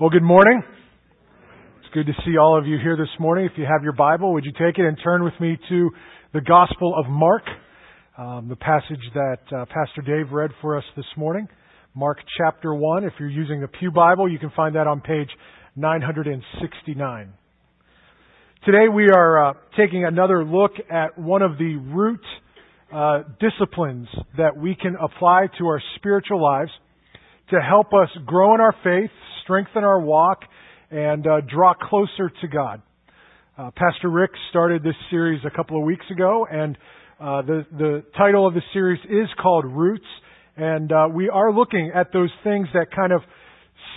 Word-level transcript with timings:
Well, 0.00 0.10
good 0.10 0.24
morning. 0.24 0.60
It's 1.78 1.94
good 1.94 2.06
to 2.06 2.14
see 2.26 2.36
all 2.36 2.58
of 2.58 2.66
you 2.66 2.78
here 2.82 2.96
this 2.96 3.06
morning. 3.20 3.44
If 3.44 3.52
you 3.56 3.64
have 3.64 3.84
your 3.84 3.92
Bible, 3.92 4.32
would 4.32 4.44
you 4.44 4.50
take 4.50 4.76
it 4.76 4.84
and 4.84 4.98
turn 5.04 5.22
with 5.22 5.34
me 5.40 5.56
to 5.68 5.90
the 6.32 6.40
Gospel 6.40 6.96
of 6.98 7.08
Mark, 7.08 7.44
um, 8.18 8.48
the 8.48 8.56
passage 8.56 8.98
that 9.14 9.38
uh, 9.56 9.66
Pastor 9.66 10.02
Dave 10.04 10.32
read 10.32 10.50
for 10.60 10.76
us 10.76 10.82
this 10.96 11.04
morning. 11.16 11.46
Mark 11.94 12.18
chapter 12.36 12.74
1. 12.74 13.04
If 13.04 13.12
you're 13.20 13.28
using 13.28 13.60
the 13.60 13.68
Pew 13.68 13.92
Bible, 13.92 14.28
you 14.28 14.40
can 14.40 14.50
find 14.56 14.74
that 14.74 14.88
on 14.88 15.00
page 15.00 15.28
969. 15.76 17.32
Today 18.66 18.88
we 18.92 19.10
are 19.10 19.50
uh, 19.50 19.52
taking 19.76 20.04
another 20.04 20.44
look 20.44 20.72
at 20.90 21.16
one 21.16 21.42
of 21.42 21.56
the 21.56 21.76
root 21.76 22.20
uh, 22.92 23.22
disciplines 23.38 24.08
that 24.36 24.56
we 24.56 24.74
can 24.74 24.96
apply 25.00 25.46
to 25.58 25.66
our 25.66 25.80
spiritual 25.94 26.42
lives 26.42 26.72
to 27.50 27.60
help 27.60 27.88
us 27.92 28.08
grow 28.24 28.54
in 28.54 28.60
our 28.60 28.74
faith, 28.82 29.10
strengthen 29.42 29.84
our 29.84 30.00
walk, 30.00 30.40
and 30.90 31.26
uh, 31.26 31.40
draw 31.42 31.74
closer 31.74 32.30
to 32.40 32.48
God. 32.48 32.80
Uh, 33.56 33.70
Pastor 33.76 34.10
Rick 34.10 34.30
started 34.50 34.82
this 34.82 34.94
series 35.10 35.40
a 35.46 35.50
couple 35.54 35.78
of 35.78 35.84
weeks 35.84 36.04
ago, 36.10 36.46
and 36.50 36.76
uh, 37.20 37.42
the 37.42 37.66
the 37.70 38.04
title 38.16 38.46
of 38.46 38.54
the 38.54 38.62
series 38.72 39.00
is 39.04 39.28
called 39.40 39.64
Roots, 39.64 40.06
and 40.56 40.90
uh, 40.90 41.08
we 41.12 41.28
are 41.28 41.52
looking 41.52 41.92
at 41.94 42.12
those 42.12 42.30
things 42.42 42.66
that 42.74 42.86
kind 42.94 43.12
of 43.12 43.20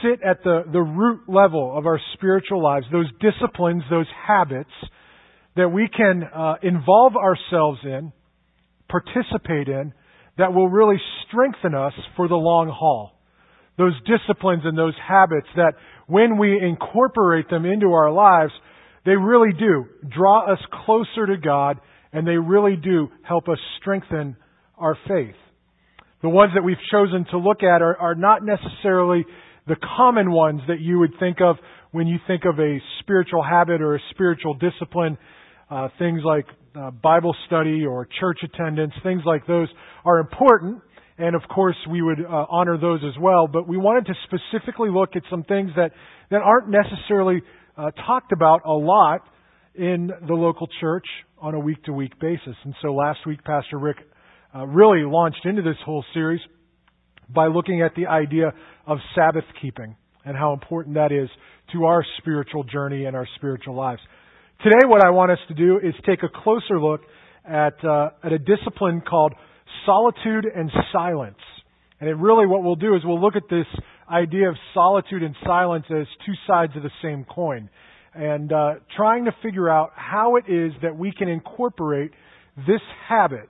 sit 0.04 0.22
at 0.24 0.44
the 0.44 0.64
the 0.72 0.82
root 0.82 1.22
level 1.28 1.76
of 1.76 1.86
our 1.86 2.00
spiritual 2.14 2.62
lives, 2.62 2.86
those 2.92 3.10
disciplines, 3.20 3.82
those 3.90 4.08
habits 4.28 4.70
that 5.56 5.70
we 5.70 5.88
can 5.88 6.24
uh, 6.24 6.56
involve 6.62 7.14
ourselves 7.16 7.80
in, 7.84 8.12
participate 8.88 9.68
in, 9.68 9.92
that 10.38 10.54
will 10.54 10.70
really 10.70 11.02
strengthen 11.28 11.74
us 11.74 11.94
for 12.16 12.28
the 12.28 12.36
long 12.36 12.70
haul 12.70 13.17
those 13.78 13.94
disciplines 14.06 14.64
and 14.66 14.78
those 14.78 14.96
habits 15.08 15.48
that 15.56 15.74
when 16.08 16.38
we 16.38 16.60
incorporate 16.60 17.50
them 17.50 17.66
into 17.66 17.88
our 17.88 18.12
lives, 18.12 18.52
they 19.06 19.16
really 19.16 19.54
do 19.58 19.86
draw 20.10 20.52
us 20.52 20.60
closer 20.86 21.28
to 21.28 21.38
God 21.38 21.80
and 22.12 22.28
they 22.28 22.38
really 22.38 22.76
do 22.76 23.10
help 23.24 23.48
us 23.48 23.60
strengthen 23.80 24.36
our 24.78 24.98
faith. 25.08 25.36
The 26.22 26.30
ones 26.30 26.54
that 26.56 26.64
we've 26.64 26.78
chosen 26.92 27.26
to 27.32 27.38
look 27.38 27.62
at 27.62 27.82
are, 27.82 27.96
are 27.96 28.16
not 28.16 28.42
necessarily 28.44 29.26
the 29.68 29.76
common 29.98 30.32
ones 30.32 30.62
that 30.68 30.80
you 30.80 31.00
would 31.00 31.14
think 31.20 31.38
of 31.42 31.58
when 31.92 32.08
you 32.08 32.18
think 32.26 32.44
of 32.46 32.58
a 32.60 32.80
spiritual 33.02 33.44
habit 33.44 33.82
or 33.82 33.96
a 33.96 34.00
spiritual 34.12 34.56
discipline. 34.56 35.18
Uh, 35.70 35.90
things 36.00 36.22
like 36.24 36.46
uh, 36.76 36.92
Bible 36.92 37.36
study 37.46 37.86
or 37.86 38.08
church 38.20 38.40
attendance, 38.44 38.94
things 39.04 39.22
like 39.26 39.46
those 39.46 39.68
are 40.06 40.20
important. 40.20 40.82
And 41.18 41.36
of 41.36 41.42
course, 41.54 41.76
we 41.90 42.02
would 42.02 42.20
uh, 42.20 42.46
honor 42.50 42.78
those 42.78 43.02
as 43.04 43.20
well. 43.20 43.48
But 43.48 43.68
we 43.68 43.78
wanted 43.78 44.06
to 44.08 44.14
specifically 44.26 44.90
look 44.90 45.16
at 45.16 45.24
some 45.30 45.44
things 45.44 45.72
that, 45.76 45.92
that 46.30 46.42
aren't 46.42 46.70
necessarily 46.70 47.42
uh, 47.76 47.92
talked 48.06 48.32
about 48.32 48.62
a 48.66 48.72
lot 48.72 49.22
in 49.74 50.12
the 50.28 50.34
local 50.34 50.68
church 50.80 51.06
on 51.40 51.54
a 51.54 51.60
week 51.60 51.84
to 51.84 51.94
week 51.94 52.20
basis. 52.20 52.56
And 52.64 52.74
so 52.82 52.94
last 52.94 53.20
week, 53.26 53.44
Pastor 53.44 53.78
Rick 53.78 53.98
uh, 54.56 54.66
really 54.66 55.04
launched 55.04 55.46
into 55.46 55.62
this 55.62 55.76
whole 55.86 56.04
series 56.14 56.42
by 57.30 57.48
looking 57.48 57.82
at 57.82 57.94
the 57.96 58.08
idea 58.08 58.54
of 58.86 58.98
Sabbath 59.16 59.44
keeping 59.62 59.96
and 60.26 60.36
how 60.36 60.54
important 60.54 60.96
that 60.96 61.12
is 61.12 61.30
to 61.74 61.86
our 61.86 62.04
spiritual 62.20 62.64
journey 62.64 63.06
and 63.06 63.16
our 63.16 63.28
spiritual 63.36 63.76
lives. 63.76 64.02
Today, 64.64 64.86
what 64.86 65.06
I 65.06 65.12
want 65.12 65.32
us 65.32 65.38
to 65.50 65.54
do 65.54 65.78
is 65.78 65.94
take 66.06 66.24
a 66.24 66.30
closer 66.44 66.80
look 66.80 67.02
at, 67.46 67.74
uh, 67.84 68.10
at 68.24 68.32
a 68.32 68.40
discipline 68.40 69.02
called 69.08 69.34
solitude 69.86 70.46
and 70.46 70.72
silence. 70.92 71.38
And 72.00 72.10
it 72.10 72.16
really, 72.16 72.46
what 72.46 72.64
we'll 72.64 72.76
do 72.76 72.96
is 72.96 73.02
we'll 73.04 73.22
look 73.22 73.36
at 73.36 73.50
this 73.50 73.66
idea 74.12 74.50
of 74.50 74.56
solitude 74.74 75.24
and 75.24 75.36
silence 75.46 75.86
as 75.90 76.06
two 76.26 76.34
sides 76.46 76.74
of 76.76 76.84
the 76.84 76.92
same 77.02 77.26
coin. 77.26 77.70
And 78.14 78.52
uh, 78.52 78.76
trying 78.96 79.26
to 79.26 79.32
figure 79.44 79.70
out 79.70 79.92
how 79.96 80.38
it 80.38 80.46
is 80.48 80.74
that 80.82 80.98
we 80.98 81.12
can 81.12 81.28
incorporate 81.28 82.12
this 82.56 82.82
habit 83.08 83.50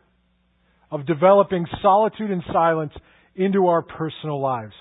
of 0.91 1.05
developing 1.05 1.65
solitude 1.81 2.31
and 2.31 2.43
silence 2.51 2.93
into 3.35 3.67
our 3.67 3.81
personal 3.81 4.41
lives. 4.41 4.73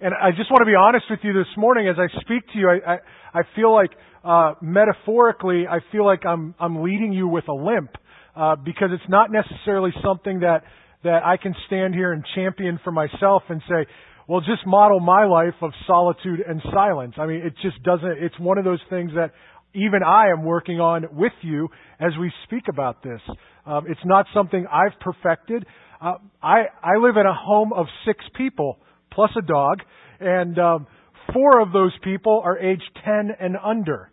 And 0.00 0.12
I 0.14 0.30
just 0.30 0.50
want 0.50 0.60
to 0.62 0.66
be 0.66 0.74
honest 0.74 1.06
with 1.08 1.20
you 1.22 1.32
this 1.32 1.46
morning 1.56 1.88
as 1.88 1.96
I 1.98 2.08
speak 2.20 2.46
to 2.52 2.58
you. 2.58 2.68
I, 2.68 2.94
I, 2.94 2.98
I 3.40 3.42
feel 3.54 3.72
like, 3.72 3.90
uh, 4.24 4.54
metaphorically, 4.60 5.66
I 5.68 5.78
feel 5.92 6.04
like 6.04 6.24
I'm, 6.26 6.54
I'm 6.58 6.82
leading 6.82 7.12
you 7.12 7.28
with 7.28 7.48
a 7.48 7.52
limp 7.52 7.90
uh, 8.36 8.56
because 8.56 8.90
it's 8.92 9.08
not 9.08 9.30
necessarily 9.30 9.90
something 10.02 10.40
that 10.40 10.64
that 11.04 11.22
I 11.24 11.36
can 11.36 11.54
stand 11.66 11.94
here 11.94 12.12
and 12.12 12.24
champion 12.34 12.80
for 12.82 12.90
myself 12.90 13.42
and 13.50 13.60
say, 13.68 13.86
well, 14.26 14.40
just 14.40 14.66
model 14.66 15.00
my 15.00 15.26
life 15.26 15.54
of 15.60 15.70
solitude 15.86 16.40
and 16.40 16.62
silence. 16.72 17.14
I 17.18 17.26
mean, 17.26 17.42
it 17.44 17.52
just 17.62 17.82
doesn't. 17.82 18.16
It's 18.22 18.38
one 18.38 18.56
of 18.56 18.64
those 18.64 18.80
things 18.88 19.12
that 19.14 19.32
even 19.74 20.02
I 20.02 20.30
am 20.30 20.44
working 20.44 20.80
on 20.80 21.06
with 21.12 21.32
you 21.42 21.68
as 22.00 22.12
we 22.18 22.32
speak 22.44 22.64
about 22.68 23.02
this. 23.02 23.20
Um, 23.66 23.84
it's 23.88 24.00
not 24.04 24.26
something 24.32 24.66
I've 24.66 24.98
perfected. 25.00 25.66
Uh, 26.00 26.14
I 26.42 26.64
I 26.82 26.96
live 26.98 27.16
in 27.16 27.26
a 27.26 27.34
home 27.34 27.72
of 27.72 27.86
six 28.06 28.24
people 28.34 28.78
plus 29.12 29.30
a 29.36 29.42
dog, 29.42 29.80
and 30.20 30.58
um, 30.58 30.86
four 31.32 31.60
of 31.60 31.72
those 31.72 31.92
people 32.02 32.40
are 32.44 32.58
aged 32.58 32.90
ten 33.04 33.30
and 33.38 33.56
under. 33.62 34.10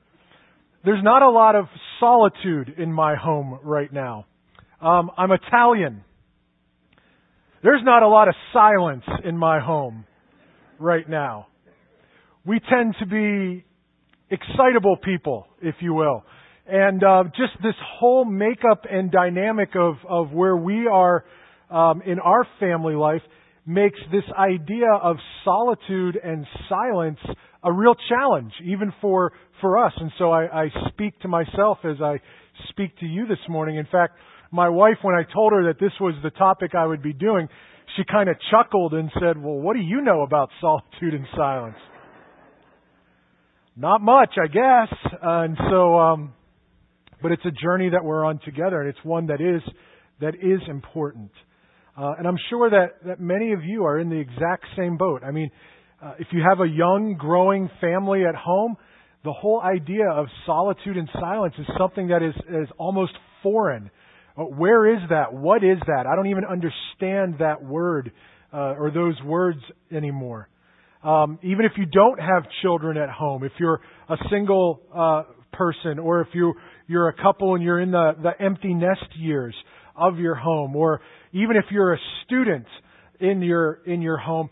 There's 0.84 1.04
not 1.04 1.22
a 1.22 1.30
lot 1.30 1.56
of 1.56 1.66
solitude 2.00 2.74
in 2.80 2.92
my 2.92 3.16
home 3.16 3.60
right 3.64 3.92
now. 3.94 4.26
Um, 4.82 5.12
I'm 5.16 5.32
Italian. 5.32 6.04
There's 7.62 7.84
not 7.84 8.02
a 8.02 8.08
lot 8.08 8.28
of 8.28 8.34
silence 8.52 9.04
in 9.24 9.38
my 9.38 9.60
home 9.60 10.06
right 10.80 11.08
now. 11.08 11.48
We 12.48 12.60
tend 12.60 12.96
to 13.00 13.06
be 13.06 13.64
excitable 14.32 14.98
people, 14.98 15.46
if 15.62 15.76
you 15.82 15.94
will. 15.94 16.24
And 16.66 17.04
uh, 17.04 17.26
just 17.26 17.62
this 17.62 17.76
whole 18.00 18.26
makeup 18.26 18.86
and 18.90 19.12
dynamic 19.12 19.76
of, 19.76 19.98
of 20.10 20.32
where 20.32 20.58
we 20.58 20.88
are 20.88 21.26
um, 21.70 22.02
in 22.02 22.18
our 22.18 22.48
family 22.60 22.96
life 22.96 23.22
makes 23.68 24.00
this 24.12 24.24
idea 24.36 24.92
of 24.92 25.18
solitude 25.46 26.18
and 26.24 26.48
silence 26.68 27.20
a 27.64 27.72
real 27.72 27.96
challenge, 28.10 28.52
even 28.66 28.94
for, 29.02 29.34
for 29.60 29.84
us. 29.84 29.94
And 29.98 30.12
so 30.18 30.32
I, 30.32 30.64
I 30.64 30.68
speak 30.90 31.20
to 31.22 31.28
myself 31.28 31.80
as 31.84 32.02
I 32.02 32.20
speak 32.70 32.98
to 33.00 33.06
you 33.06 33.28
this 33.28 33.40
morning. 33.48 33.78
In 33.78 33.86
fact, 33.86 34.16
my 34.52 34.70
wife, 34.70 34.98
when 35.02 35.16
I 35.16 35.24
told 35.32 35.54
her 35.54 35.68
that 35.68 35.80
this 35.80 35.92
was 36.00 36.16
the 36.24 36.32
topic 36.32 36.72
I 36.76 36.86
would 36.86 37.02
be 37.02 37.14
doing, 37.14 37.48
she 37.96 38.04
kind 38.10 38.30
of 38.30 38.36
chuckled 38.50 38.94
and 38.94 39.12
said, 39.14 39.42
Well, 39.42 39.56
what 39.56 39.76
do 39.76 39.82
you 39.82 40.02
know 40.02 40.22
about 40.22 40.50
solitude 40.60 41.14
and 41.14 41.26
silence? 41.36 41.78
Not 43.76 44.02
much, 44.02 44.36
I 44.42 44.48
guess. 44.48 44.98
Uh, 45.14 45.42
and 45.42 45.58
so, 45.70 45.98
um, 45.98 46.34
but 47.22 47.32
it's 47.32 47.46
a 47.46 47.52
journey 47.52 47.90
that 47.90 48.04
we're 48.04 48.26
on 48.26 48.40
together, 48.44 48.82
and 48.82 48.90
it's 48.90 49.04
one 49.04 49.28
that 49.28 49.40
is 49.40 49.62
that 50.20 50.36
is 50.36 50.62
important. 50.68 51.32
Uh, 51.98 52.14
and 52.18 52.28
I'm 52.28 52.38
sure 52.50 52.70
that, 52.70 53.06
that 53.06 53.20
many 53.20 53.54
of 53.54 53.64
you 53.64 53.84
are 53.86 54.00
in 54.00 54.10
the 54.10 54.18
exact 54.18 54.66
same 54.78 54.98
boat. 54.98 55.24
I 55.26 55.32
mean, 55.32 55.52
uh, 56.02 56.14
if 56.20 56.28
you 56.32 56.44
have 56.48 56.60
a 56.60 56.68
young, 56.68 57.16
growing 57.18 57.70
family 57.80 58.24
at 58.26 58.36
home, 58.36 58.76
the 59.24 59.32
whole 59.32 59.62
idea 59.62 60.10
of 60.10 60.26
solitude 60.46 60.98
and 60.98 61.08
silence 61.14 61.54
is 61.60 61.66
something 61.78 62.08
that 62.08 62.24
is, 62.24 62.34
is 62.50 62.68
almost 62.78 63.12
foreign. 63.44 63.92
Uh, 64.38 64.44
where 64.44 64.92
is 64.92 65.02
that? 65.10 65.34
What 65.34 65.64
is 65.64 65.78
that? 65.86 66.06
I 66.12 66.16
don't 66.16 66.28
even 66.28 66.44
understand 66.46 67.36
that 67.40 67.64
word 67.64 68.12
uh, 68.54 68.76
or 68.80 68.92
those 68.92 69.16
words 69.24 69.60
anymore. 69.92 70.50
Um, 71.04 71.40
even 71.44 71.66
if 71.66 71.74
you 71.78 71.86
don't 71.86 72.20
have 72.20 72.44
children 72.62 72.98
at 72.98 73.10
home, 73.10 73.44
if 73.44 73.52
you're 73.60 73.82
a 74.10 74.18
single 74.30 74.82
uh, 74.96 75.24
person, 75.54 76.00
or 76.00 76.22
if 76.22 76.28
you 76.34 76.54
you're 76.88 77.10
a 77.10 77.14
couple 77.14 77.56
and 77.56 77.64
you're 77.64 77.80
in 77.80 77.92
the 77.92 78.12
the 78.22 78.44
empty 78.44 78.74
nest 78.74 79.06
years 79.18 79.56
of 79.96 80.20
your 80.20 80.36
home, 80.36 80.76
or 80.76 81.02
even 81.32 81.56
if 81.56 81.66
you're 81.72 81.94
a 81.94 82.00
student 82.26 82.66
in 83.20 83.42
your 83.42 83.82
in 83.86 84.02
your 84.02 84.18
home, 84.18 84.50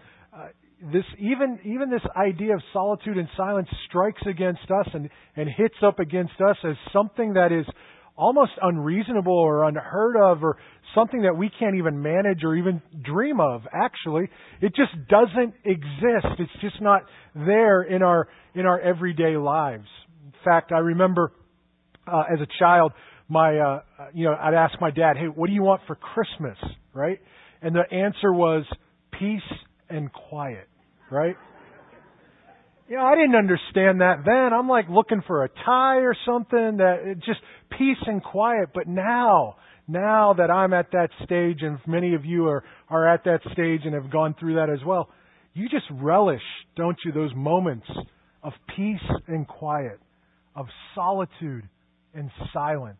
this 0.82 1.04
even 1.20 1.60
even 1.66 1.90
this 1.90 2.02
idea 2.16 2.54
of 2.54 2.62
solitude 2.72 3.18
and 3.18 3.28
silence 3.36 3.68
strikes 3.88 4.22
against 4.28 4.64
us 4.64 4.88
and 4.94 5.10
and 5.36 5.50
hits 5.50 5.76
up 5.86 6.00
against 6.00 6.40
us 6.40 6.56
as 6.64 6.76
something 6.94 7.34
that 7.34 7.52
is 7.52 7.66
almost 8.16 8.52
unreasonable 8.62 9.38
or 9.38 9.68
unheard 9.68 10.16
of 10.18 10.44
or 10.44 10.58
something 10.94 11.22
that 11.22 11.36
we 11.36 11.50
can't 11.60 11.76
even 11.76 12.02
manage 12.02 12.44
or 12.44 12.56
even 12.56 12.82
dream 13.04 13.40
of 13.40 13.62
actually. 13.74 14.30
It 14.62 14.74
just 14.76 14.92
doesn't 15.10 15.54
exist. 15.66 16.40
It's 16.40 16.62
just 16.62 16.82
not 16.82 17.04
there 17.36 17.84
in 17.84 18.02
our 18.02 18.28
in 18.56 18.66
our 18.66 18.80
everyday 18.80 19.38
lives. 19.38 19.88
In 20.26 20.34
fact 20.46 20.72
i 20.72 20.80
remember 20.80 21.34
uh, 22.08 22.24
as 22.34 22.40
a 22.40 22.48
child 22.58 22.94
my 23.28 23.58
uh 23.58 23.82
you 24.14 24.26
know 24.26 24.36
i'd 24.42 24.54
ask 24.54 24.80
my 24.80 24.92
dad 24.92 25.18
hey 25.18 25.26
what 25.28 25.48
do 25.48 25.54
you 25.54 25.64
want 25.64 25.82
for 25.88 25.96
christmas? 25.96 26.58
Right? 26.94 27.20
And 27.62 27.76
the 27.76 27.84
answer 27.94 28.32
was 28.32 28.66
peace 29.12 29.42
and 29.90 30.12
quiet, 30.12 30.68
right? 31.12 31.36
You 32.88 32.96
know, 32.96 33.04
I 33.04 33.16
didn't 33.16 33.36
understand 33.36 34.02
that 34.02 34.24
then. 34.26 34.52
I'm 34.52 34.68
like 34.68 34.90
looking 34.90 35.22
for 35.28 35.44
a 35.44 35.50
tie 35.50 35.98
or 35.98 36.16
something 36.26 36.78
that 36.78 37.16
just 37.26 37.40
peace 37.78 38.02
and 38.08 38.24
quiet. 38.24 38.70
But 38.74 38.88
now, 38.88 39.58
now 39.88 40.34
that 40.34 40.50
I'm 40.50 40.74
at 40.74 40.92
that 40.94 41.10
stage, 41.24 41.60
and 41.62 41.78
many 41.86 42.16
of 42.16 42.26
you 42.26 42.48
are 42.48 42.64
are 42.90 43.08
at 43.08 43.26
that 43.26 43.42
stage 43.54 43.82
and 43.86 43.94
have 43.94 44.12
gone 44.12 44.36
through 44.40 44.56
that 44.56 44.70
as 44.72 44.84
well, 44.84 45.10
you 45.54 45.70
just 45.70 45.86
relish, 45.92 46.42
don't 46.76 46.98
you, 47.06 47.12
those 47.12 47.32
moments 47.36 47.86
of 48.42 48.54
peace 48.76 48.98
and 49.28 49.48
quiet, 49.48 50.00
of 50.56 50.66
solitude 50.96 51.68
and 52.16 52.32
silence. 52.54 52.98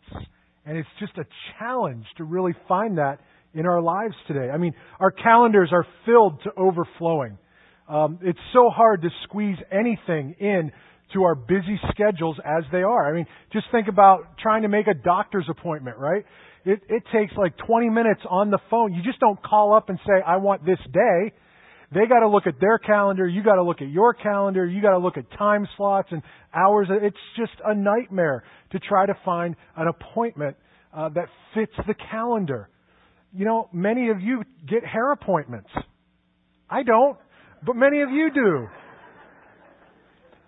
And 0.66 0.78
it's 0.78 0.90
just 1.00 1.18
a 1.18 1.26
challenge 1.58 2.06
to 2.18 2.26
really 2.26 2.54
find 2.68 3.00
that 3.00 3.20
in 3.56 3.66
our 3.66 3.82
lives 3.82 4.14
today. 4.28 4.52
I 4.52 4.58
mean, 4.58 4.74
our 5.00 5.10
calendars 5.10 5.70
are 5.72 5.88
filled 6.06 6.44
to 6.44 6.52
overflowing. 6.56 7.40
Um, 7.90 8.20
it's 8.22 8.40
so 8.54 8.70
hard 8.70 9.02
to 9.02 9.10
squeeze 9.24 9.58
anything 9.72 10.36
in 10.40 10.72
to 11.14 11.24
our 11.24 11.34
busy 11.34 11.80
schedules 11.90 12.38
as 12.46 12.64
they 12.72 12.84
are. 12.84 13.10
I 13.10 13.16
mean, 13.16 13.26
just 13.52 13.66
think 13.72 13.88
about 13.88 14.38
trying 14.38 14.62
to 14.62 14.68
make 14.68 14.88
a 14.88 14.94
doctor's 14.94 15.48
appointment, 15.50 15.98
right? 15.98 16.24
It, 16.66 16.82
it 16.88 17.04
takes 17.12 17.34
like 17.36 17.58
20 17.66 17.90
minutes 17.90 18.22
on 18.30 18.52
the 18.52 18.60
phone. 18.70 18.94
You 18.94 19.02
just 19.02 19.20
don't 19.20 19.42
call 19.42 19.74
up 19.74 19.90
and 19.90 19.98
say, 20.06 20.22
I 20.26 20.38
want 20.38 20.64
this 20.66 20.78
day. 20.94 21.34
They 21.92 22.06
got 22.08 22.20
to 22.20 22.30
look 22.30 22.46
at 22.46 22.60
their 22.62 22.78
calendar. 22.78 23.28
You 23.28 23.44
got 23.44 23.56
to 23.56 23.64
look 23.64 23.82
at 23.82 23.90
your 23.90 24.14
calendar. 24.14 24.66
You 24.68 24.82
got 24.82 24.92
to 24.92 25.00
look 25.00 25.18
at 25.18 25.26
time 25.38 25.68
slots 25.76 26.10
and 26.12 26.22
hours. 26.54 26.88
It's 26.92 27.18
just 27.36 27.54
a 27.66 27.74
nightmare 27.74 28.44
to 28.72 28.80
try 28.80 29.08
to 29.08 29.18
find 29.26 29.56
an 29.76 29.88
appointment 29.88 30.58
uh, 30.96 31.10
that 31.10 31.26
fits 31.56 31.74
the 31.88 31.96
calendar. 32.12 32.70
You 33.34 33.46
know, 33.46 33.70
many 33.74 34.10
of 34.10 34.22
you 34.22 34.44
get 34.68 34.86
hair 34.86 35.12
appointments. 35.12 35.70
I 36.70 36.84
don't, 36.84 37.18
but 37.66 37.76
many 37.76 38.02
of 38.02 38.10
you 38.10 38.30
do. 38.34 38.68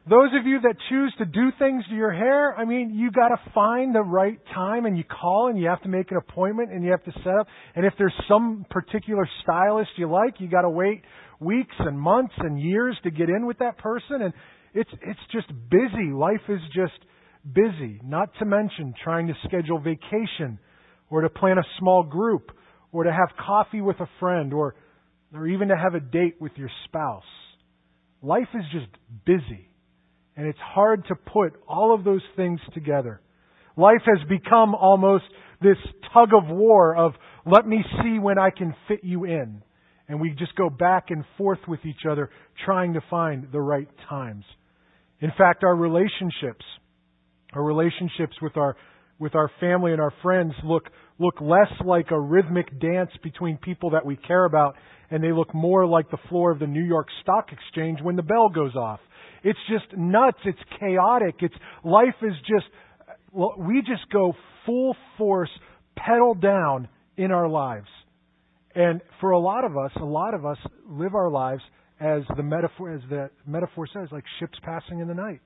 Those 0.10 0.30
of 0.40 0.48
you 0.48 0.60
that 0.62 0.76
choose 0.90 1.14
to 1.20 1.26
do 1.26 1.52
things 1.60 1.84
to 1.90 1.96
your 1.96 2.12
hair, 2.12 2.58
I 2.58 2.66
mean, 2.66 2.92
you 2.96 3.12
got 3.12 3.28
to 3.28 3.38
find 3.54 3.94
the 3.94 4.02
right 4.02 4.40
time 4.54 4.86
and 4.86 4.98
you 4.98 5.04
call 5.04 5.50
and 5.50 5.60
you 5.60 5.68
have 5.68 5.82
to 5.84 5.90
make 5.90 6.10
an 6.10 6.18
appointment 6.18 6.72
and 6.72 6.84
you 6.84 6.90
have 6.90 7.04
to 7.04 7.12
set 7.24 7.34
up. 7.40 7.46
And 7.76 7.86
if 7.86 7.94
there's 8.00 8.14
some 8.28 8.66
particular 8.72 9.30
stylist 9.44 9.92
you 9.98 10.10
like, 10.10 10.40
you 10.40 10.48
got 10.50 10.64
to 10.64 10.70
wait 10.70 11.04
weeks 11.40 11.76
and 11.78 12.00
months 12.00 12.34
and 12.40 12.60
years 12.60 12.98
to 13.04 13.12
get 13.12 13.30
in 13.30 13.46
with 13.46 13.60
that 13.60 13.78
person 13.78 14.22
and 14.24 14.34
it's 14.74 14.90
it's 15.02 15.20
just 15.32 15.48
busy. 15.70 16.12
Life 16.14 16.42
is 16.50 16.62
just 16.74 16.98
busy. 17.54 18.00
Not 18.04 18.30
to 18.40 18.46
mention 18.46 18.94
trying 19.04 19.28
to 19.28 19.34
schedule 19.46 19.80
vacation 19.80 20.58
or 21.10 21.22
to 21.22 21.30
plan 21.30 21.58
a 21.58 21.64
small 21.78 22.04
group 22.04 22.52
or 22.92 23.04
to 23.04 23.12
have 23.12 23.30
coffee 23.38 23.82
with 23.82 24.00
a 24.00 24.10
friend 24.20 24.54
or 24.54 24.76
or 25.34 25.48
even 25.48 25.70
to 25.70 25.78
have 25.78 25.96
a 25.96 26.00
date 26.00 26.36
with 26.40 26.52
your 26.56 26.70
spouse. 26.86 27.24
Life 28.22 28.50
is 28.54 28.64
just 28.72 28.88
busy. 29.26 29.70
And 30.36 30.48
it's 30.48 30.60
hard 30.60 31.06
to 31.08 31.16
put 31.16 31.54
all 31.68 31.94
of 31.94 32.04
those 32.04 32.22
things 32.36 32.60
together. 32.74 33.22
Life 33.78 34.02
has 34.06 34.28
become 34.28 34.76
almost 34.76 35.26
this 35.62 35.78
tug 36.14 36.30
of 36.34 36.50
war 36.50 36.96
of 36.96 37.14
let 37.46 37.68
me 37.68 37.84
see 38.02 38.20
when 38.20 38.38
I 38.38 38.50
can 38.50 38.76
fit 38.88 39.00
you 39.04 39.26
in. 39.26 39.64
And 40.08 40.20
we 40.20 40.32
just 40.32 40.56
go 40.56 40.70
back 40.70 41.06
and 41.10 41.24
forth 41.38 41.60
with 41.68 41.80
each 41.86 42.06
other 42.10 42.30
trying 42.66 42.94
to 42.94 43.02
find 43.10 43.48
the 43.52 43.62
right 43.62 43.88
times. 44.10 44.44
In 45.22 45.32
fact, 45.38 45.64
our 45.64 45.76
relationships, 45.76 46.66
our 47.54 47.64
relationships 47.64 48.36
with 48.42 48.58
our 48.58 48.76
with 49.22 49.36
our 49.36 49.52
family 49.60 49.92
and 49.92 50.02
our 50.02 50.14
friends 50.22 50.54
look 50.66 50.90
look 51.20 51.40
less 51.40 51.72
like 51.86 52.10
a 52.10 52.20
rhythmic 52.20 52.68
dance 52.80 53.12
between 53.22 53.56
people 53.58 53.92
that 53.92 54.04
we 54.04 54.16
care 54.16 54.46
about 54.46 54.76
and 55.12 55.24
they 55.24 55.32
look 55.32 55.54
more 55.54 55.86
like 55.86 56.10
the 56.10 56.18
floor 56.30 56.52
of 56.52 56.58
the 56.58 56.66
New 56.66 56.84
York 56.84 57.08
Stock 57.22 57.50
Exchange 57.52 58.00
when 58.02 58.16
the 58.16 58.24
bell 58.24 58.50
goes 58.50 58.76
off. 58.76 59.00
It's 59.44 59.60
just 59.70 59.96
nuts, 59.96 60.40
it's 60.44 60.60
chaotic, 60.80 61.36
it's 61.42 61.54
life 61.84 62.16
is 62.24 62.34
just 62.48 62.66
we 63.58 63.82
just 63.82 64.12
go 64.12 64.34
full 64.66 64.96
force 65.18 65.50
pedal 65.96 66.34
down 66.34 66.88
in 67.16 67.32
our 67.32 67.48
lives. 67.48 67.88
And 68.74 69.02
for 69.20 69.32
a 69.32 69.40
lot 69.40 69.66
of 69.66 69.78
us, 69.78 69.92
a 69.98 70.06
lot 70.06 70.34
of 70.34 70.46
us 70.46 70.58
live 70.88 71.14
our 71.14 71.30
lives 71.30 71.62
as 72.00 72.24
the 72.36 72.44
metaphor, 72.44 72.92
as 72.92 73.02
the 73.10 73.30
metaphor 73.46 73.88
says, 73.94 74.08
like 74.12 74.24
ships 74.40 74.58
passing 74.64 75.00
in 75.00 75.08
the 75.08 75.14
night. 75.14 75.42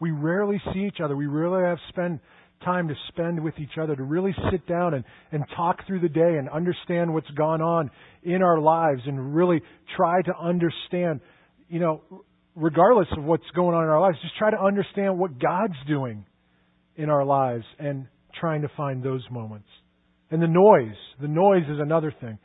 We 0.00 0.10
rarely 0.10 0.60
see 0.72 0.80
each 0.80 1.00
other. 1.02 1.16
We 1.16 1.26
rarely 1.26 1.62
have 1.64 1.78
spend 1.88 2.20
time 2.64 2.88
to 2.88 2.94
spend 3.08 3.42
with 3.42 3.54
each 3.58 3.78
other, 3.80 3.94
to 3.94 4.02
really 4.02 4.34
sit 4.50 4.66
down 4.66 4.94
and, 4.94 5.04
and 5.32 5.44
talk 5.54 5.86
through 5.86 6.00
the 6.00 6.08
day 6.08 6.36
and 6.38 6.48
understand 6.48 7.12
what's 7.12 7.30
gone 7.30 7.60
on 7.60 7.90
in 8.22 8.42
our 8.42 8.60
lives 8.60 9.02
and 9.06 9.34
really 9.34 9.60
try 9.96 10.22
to 10.22 10.32
understand, 10.36 11.20
you 11.68 11.80
know, 11.80 12.02
regardless 12.54 13.08
of 13.16 13.24
what's 13.24 13.44
going 13.54 13.74
on 13.76 13.84
in 13.84 13.90
our 13.90 14.00
lives, 14.00 14.16
just 14.22 14.36
try 14.36 14.50
to 14.50 14.60
understand 14.60 15.18
what 15.18 15.38
God's 15.38 15.76
doing 15.86 16.24
in 16.96 17.10
our 17.10 17.24
lives 17.24 17.64
and 17.78 18.06
trying 18.40 18.62
to 18.62 18.68
find 18.76 19.02
those 19.02 19.22
moments. 19.30 19.68
And 20.30 20.42
the 20.42 20.48
noise. 20.48 20.96
The 21.20 21.28
noise 21.28 21.64
is 21.70 21.78
another 21.80 22.12
thing. 22.20 22.38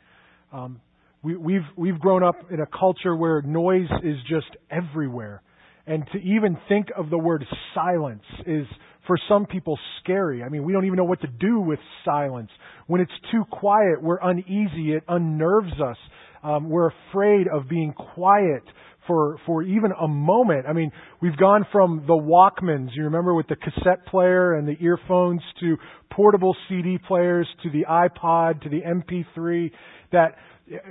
Um, 0.52 0.80
we, 1.22 1.36
we've 1.36 1.66
we've 1.76 1.98
grown 1.98 2.22
up 2.22 2.34
in 2.50 2.60
a 2.60 2.66
culture 2.66 3.16
where 3.16 3.42
noise 3.42 3.88
is 4.02 4.16
just 4.28 4.48
everywhere, 4.70 5.42
and 5.86 6.04
to 6.12 6.18
even 6.18 6.56
think 6.68 6.88
of 6.96 7.10
the 7.10 7.18
word 7.18 7.44
silence 7.74 8.22
is 8.46 8.66
for 9.12 9.18
some 9.28 9.44
people 9.44 9.78
scary. 10.00 10.42
I 10.42 10.48
mean, 10.48 10.64
we 10.64 10.72
don't 10.72 10.86
even 10.86 10.96
know 10.96 11.04
what 11.04 11.20
to 11.20 11.26
do 11.26 11.60
with 11.60 11.78
silence. 12.02 12.48
When 12.86 13.02
it's 13.02 13.12
too 13.30 13.44
quiet, 13.50 14.02
we're 14.02 14.16
uneasy. 14.22 14.94
It 14.94 15.04
unnerves 15.06 15.74
us. 15.84 15.98
Um, 16.42 16.70
we're 16.70 16.90
afraid 17.10 17.46
of 17.46 17.68
being 17.68 17.92
quiet 17.92 18.62
for 19.06 19.36
for 19.44 19.62
even 19.64 19.92
a 20.00 20.08
moment. 20.08 20.64
I 20.66 20.72
mean, 20.72 20.92
we've 21.20 21.36
gone 21.36 21.66
from 21.70 22.04
the 22.06 22.14
Walkmans, 22.14 22.88
you 22.94 23.04
remember 23.04 23.34
with 23.34 23.48
the 23.48 23.56
cassette 23.56 24.06
player 24.06 24.54
and 24.54 24.66
the 24.66 24.76
earphones 24.80 25.42
to 25.60 25.76
portable 26.10 26.56
CD 26.70 26.96
players 27.06 27.46
to 27.64 27.70
the 27.70 27.84
iPod 27.84 28.62
to 28.62 28.70
the 28.70 28.80
MP3 28.80 29.72
that 30.12 30.36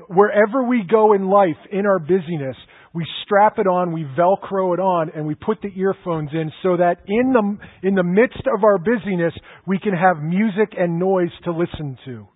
wherever 0.09 0.63
we 0.63 0.83
go 0.87 1.13
in 1.13 1.27
life 1.27 1.57
in 1.71 1.87
our 1.87 1.97
busyness, 1.97 2.55
we 2.93 3.05
strap 3.23 3.57
it 3.57 3.67
on, 3.67 3.93
we 3.93 4.03
velcro 4.03 4.73
it 4.73 4.79
on 4.79 5.11
and 5.15 5.25
we 5.25 5.35
put 5.35 5.61
the 5.61 5.69
earphones 5.75 6.29
in 6.33 6.51
so 6.61 6.77
that 6.77 6.97
in 7.07 7.31
the 7.33 7.87
in 7.87 7.95
the 7.95 8.03
midst 8.03 8.43
of 8.53 8.63
our 8.63 8.77
busyness, 8.77 9.33
we 9.65 9.79
can 9.79 9.93
have 9.93 10.17
music 10.21 10.73
and 10.77 10.99
noise 10.99 11.31
to 11.45 11.51
listen 11.51 11.97
to. 12.05 12.27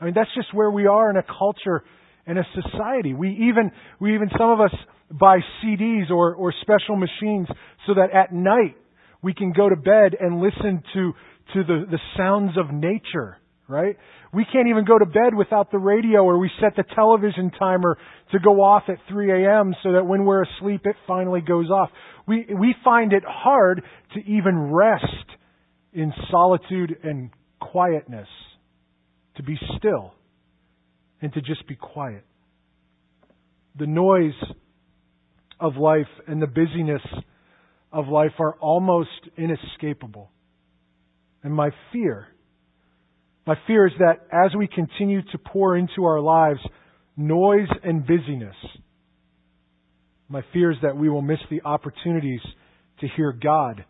I 0.00 0.06
mean, 0.06 0.14
that's 0.14 0.34
just 0.34 0.52
where 0.52 0.70
we 0.70 0.86
are 0.86 1.10
in 1.10 1.16
a 1.16 1.22
culture 1.22 1.84
and 2.26 2.38
a 2.38 2.44
society. 2.54 3.14
We 3.14 3.30
even 3.48 3.70
we 4.00 4.14
even 4.14 4.30
some 4.36 4.50
of 4.50 4.60
us 4.60 4.74
buy 5.10 5.38
CDs 5.62 6.10
or, 6.10 6.34
or 6.34 6.52
special 6.62 6.96
machines 6.96 7.48
so 7.86 7.94
that 7.94 8.10
at 8.12 8.32
night 8.32 8.76
we 9.22 9.34
can 9.34 9.52
go 9.52 9.68
to 9.68 9.76
bed 9.76 10.16
and 10.18 10.40
listen 10.40 10.82
to, 10.94 11.12
to 11.54 11.64
the, 11.64 11.84
the 11.90 11.98
sounds 12.16 12.52
of 12.58 12.72
nature, 12.72 13.38
right? 13.68 13.96
We 14.32 14.44
can't 14.50 14.68
even 14.68 14.84
go 14.84 14.98
to 14.98 15.06
bed 15.06 15.34
without 15.36 15.70
the 15.70 15.78
radio 15.78 16.24
or 16.24 16.38
we 16.38 16.50
set 16.60 16.76
the 16.76 16.84
television 16.94 17.50
timer 17.58 17.96
to 18.32 18.38
go 18.38 18.62
off 18.62 18.84
at 18.88 18.96
3 19.08 19.44
a.m. 19.44 19.74
so 19.82 19.92
that 19.92 20.06
when 20.06 20.24
we're 20.24 20.44
asleep 20.44 20.82
it 20.84 20.96
finally 21.06 21.40
goes 21.40 21.70
off. 21.70 21.90
We, 22.26 22.46
we 22.58 22.74
find 22.84 23.12
it 23.12 23.22
hard 23.26 23.82
to 24.14 24.20
even 24.20 24.72
rest 24.72 25.04
in 25.92 26.12
solitude 26.30 26.96
and 27.02 27.30
quietness, 27.60 28.28
to 29.36 29.42
be 29.42 29.58
still 29.78 30.14
and 31.22 31.32
to 31.32 31.40
just 31.40 31.66
be 31.66 31.76
quiet. 31.76 32.24
The 33.78 33.86
noise 33.86 34.34
of 35.60 35.76
life 35.76 36.06
and 36.26 36.42
the 36.42 36.46
busyness 36.46 37.02
of 37.92 38.08
life 38.08 38.32
are 38.38 38.54
almost 38.60 39.08
inescapable. 39.36 40.30
And 41.42 41.54
my 41.54 41.70
fear, 41.92 42.28
my 43.46 43.56
fear 43.66 43.86
is 43.86 43.92
that 43.98 44.26
as 44.32 44.54
we 44.56 44.66
continue 44.66 45.22
to 45.22 45.38
pour 45.38 45.76
into 45.76 46.04
our 46.04 46.20
lives 46.20 46.60
noise 47.16 47.68
and 47.82 48.06
busyness, 48.06 48.56
my 50.28 50.42
fear 50.52 50.72
is 50.72 50.78
that 50.82 50.96
we 50.96 51.08
will 51.08 51.22
miss 51.22 51.38
the 51.50 51.62
opportunities 51.64 52.40
to 53.00 53.08
hear 53.16 53.32
God 53.32 53.84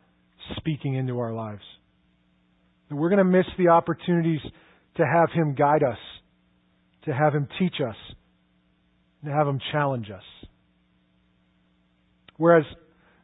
speaking 0.56 0.94
into 0.94 1.18
our 1.18 1.32
lives. 1.32 1.62
That 2.88 2.96
we're 2.96 3.08
going 3.08 3.18
to 3.18 3.24
miss 3.24 3.46
the 3.56 3.68
opportunities 3.68 4.40
to 4.96 5.04
have 5.04 5.30
Him 5.32 5.54
guide 5.54 5.82
us, 5.82 5.98
to 7.04 7.14
have 7.14 7.34
Him 7.34 7.48
teach 7.58 7.74
us, 7.80 7.96
to 9.24 9.30
have 9.30 9.46
Him 9.46 9.60
challenge 9.72 10.10
us. 10.10 10.22
Whereas 12.36 12.64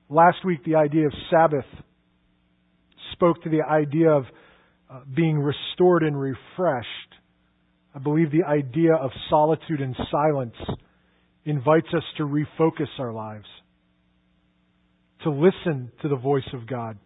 last 0.08 0.44
week 0.44 0.64
the 0.64 0.76
idea 0.76 1.06
of 1.06 1.12
Sabbath 1.30 1.64
spoke 3.12 3.42
to 3.42 3.50
the 3.50 3.62
idea 3.62 4.10
of 4.10 4.25
uh, 4.90 5.00
being 5.14 5.38
restored 5.38 6.02
and 6.02 6.18
refreshed, 6.18 6.88
I 7.94 7.99
believe 7.99 8.32
the 8.32 8.44
idea 8.44 8.94
of 8.94 9.11
solitude 9.28 9.80
and 9.80 9.94
silence 10.11 10.54
invites 11.44 11.87
us 11.97 12.02
to 12.16 12.25
refocus 12.25 12.88
our 12.99 13.12
lives, 13.12 13.47
to 15.23 15.30
listen 15.30 15.92
to 16.02 16.09
the 16.09 16.16
voice 16.16 16.49
of 16.52 16.66
God, 16.66 16.99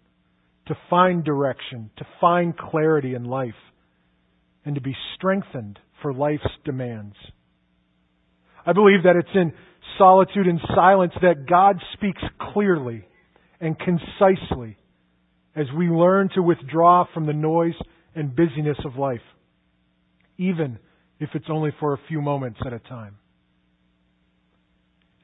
to 0.67 0.75
find 0.89 1.25
direction, 1.25 1.91
to 1.99 2.07
find 2.21 2.57
clarity 2.57 3.15
in 3.15 3.25
life, 3.25 3.53
and 4.65 4.75
to 4.77 4.81
be 4.81 4.97
strengthened 5.17 5.79
for 6.01 6.13
life's 6.13 6.43
demands. 6.65 7.17
I 8.67 8.73
believe 8.73 9.03
that 9.05 9.17
it's 9.17 9.29
in 9.35 9.53
solitude 9.99 10.47
and 10.47 10.61
silence 10.75 11.13
that 11.21 11.47
God 11.47 11.77
speaks 11.93 12.23
clearly 12.53 13.07
and 13.61 13.77
concisely 13.79 14.79
as 15.57 15.67
we 15.77 15.89
learn 15.89 16.29
to 16.35 16.43
withdraw 16.43 17.05
from 17.13 17.27
the 17.27 17.33
noise 17.33 17.75
and 18.15 18.35
busyness 18.35 18.79
of 18.85 18.97
life, 18.97 19.21
even 20.39 20.79
if 21.21 21.31
it's 21.35 21.47
only 21.49 21.71
for 21.79 21.95
a 21.95 21.99
few 22.09 22.21
moments 22.21 22.59
at 22.67 22.73
a 22.73 22.79
time. 22.81 23.17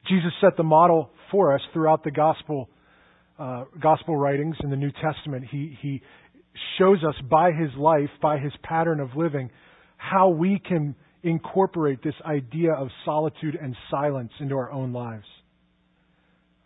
Jesus 0.07 0.31
set 0.41 0.57
the 0.57 0.63
model 0.63 1.09
for 1.31 1.53
us 1.53 1.61
throughout 1.73 2.03
the 2.03 2.11
gospel 2.11 2.69
uh, 3.39 3.65
gospel 3.81 4.15
writings 4.15 4.55
in 4.63 4.69
the 4.69 4.75
New 4.75 4.91
Testament. 4.91 5.45
He 5.49 5.77
he 5.81 6.01
shows 6.77 6.99
us 7.03 7.15
by 7.29 7.51
his 7.51 7.69
life, 7.77 8.09
by 8.21 8.37
his 8.37 8.51
pattern 8.61 8.99
of 8.99 9.15
living, 9.15 9.49
how 9.97 10.29
we 10.29 10.59
can 10.59 10.95
incorporate 11.23 12.03
this 12.03 12.15
idea 12.25 12.73
of 12.73 12.89
solitude 13.05 13.57
and 13.59 13.75
silence 13.89 14.31
into 14.39 14.55
our 14.55 14.71
own 14.71 14.91
lives. 14.91 15.25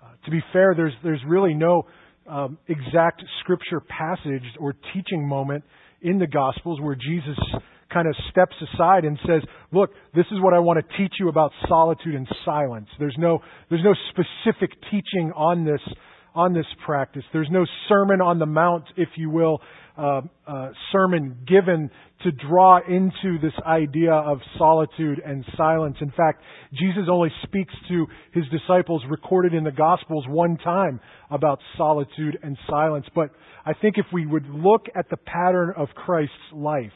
Uh, 0.02 0.08
to 0.26 0.32
be 0.32 0.42
fair, 0.52 0.74
there's 0.76 0.94
there's 1.04 1.22
really 1.28 1.54
no 1.54 1.88
um, 2.28 2.58
exact 2.68 3.24
scripture 3.42 3.80
passage 3.80 4.44
or 4.60 4.74
teaching 4.94 5.28
moment 5.28 5.64
in 6.02 6.20
the 6.20 6.28
Gospels 6.28 6.80
where 6.82 6.96
Jesus 6.96 7.38
kind 7.94 8.08
of 8.08 8.16
steps 8.32 8.56
aside 8.74 9.06
and 9.06 9.18
says, 9.28 9.42
"Look, 9.72 9.92
this 10.14 10.26
is 10.32 10.42
what 10.42 10.54
I 10.54 10.60
want 10.60 10.80
to 10.80 10.98
teach 10.98 11.14
you 11.20 11.30
about 11.30 11.52
solitude 11.68 12.16
and 12.16 12.28
silence." 12.44 12.88
There's 13.00 13.16
no 13.18 13.40
there's 13.70 13.84
no 13.84 13.96
specific 14.10 14.72
teaching 14.92 15.32
on 15.36 15.66
this 15.66 15.82
on 16.34 16.54
this 16.54 16.66
practice. 16.86 17.24
There's 17.32 17.50
no 17.50 17.66
sermon 17.88 18.22
on 18.22 18.40
the 18.40 18.46
mount, 18.46 18.86
if 18.98 19.10
you 19.16 19.30
will, 19.30 19.62
uh, 19.98 20.22
uh, 20.46 20.70
sermon 20.92 21.38
given 21.48 21.90
to 22.24 22.32
draw 22.32 22.80
into 22.88 23.40
this 23.42 23.54
idea 23.66 24.14
of 24.14 24.40
solitude 24.58 25.22
and 25.26 25.46
silence. 25.58 25.98
In 26.02 26.12
fact, 26.12 26.42
Jesus 26.74 27.04
only 27.10 27.30
speaks 27.44 27.74
to 27.90 28.08
his 28.34 28.44
disciples 28.52 29.04
recorded 29.10 29.54
in 29.54 29.64
the 29.64 29.72
Gospels 29.72 30.26
one 30.28 30.58
time 30.58 31.00
about 31.30 31.60
solitude 31.78 32.38
and 32.42 32.58
silence. 32.70 33.06
But 33.14 33.30
I 33.66 33.74
think 33.74 33.98
if 33.98 34.06
we 34.12 34.26
would 34.26 34.50
look 34.50 34.88
at 34.96 35.10
the 35.10 35.18
pattern 35.18 35.74
of 35.78 35.90
Christ's 35.90 36.34
life, 36.54 36.92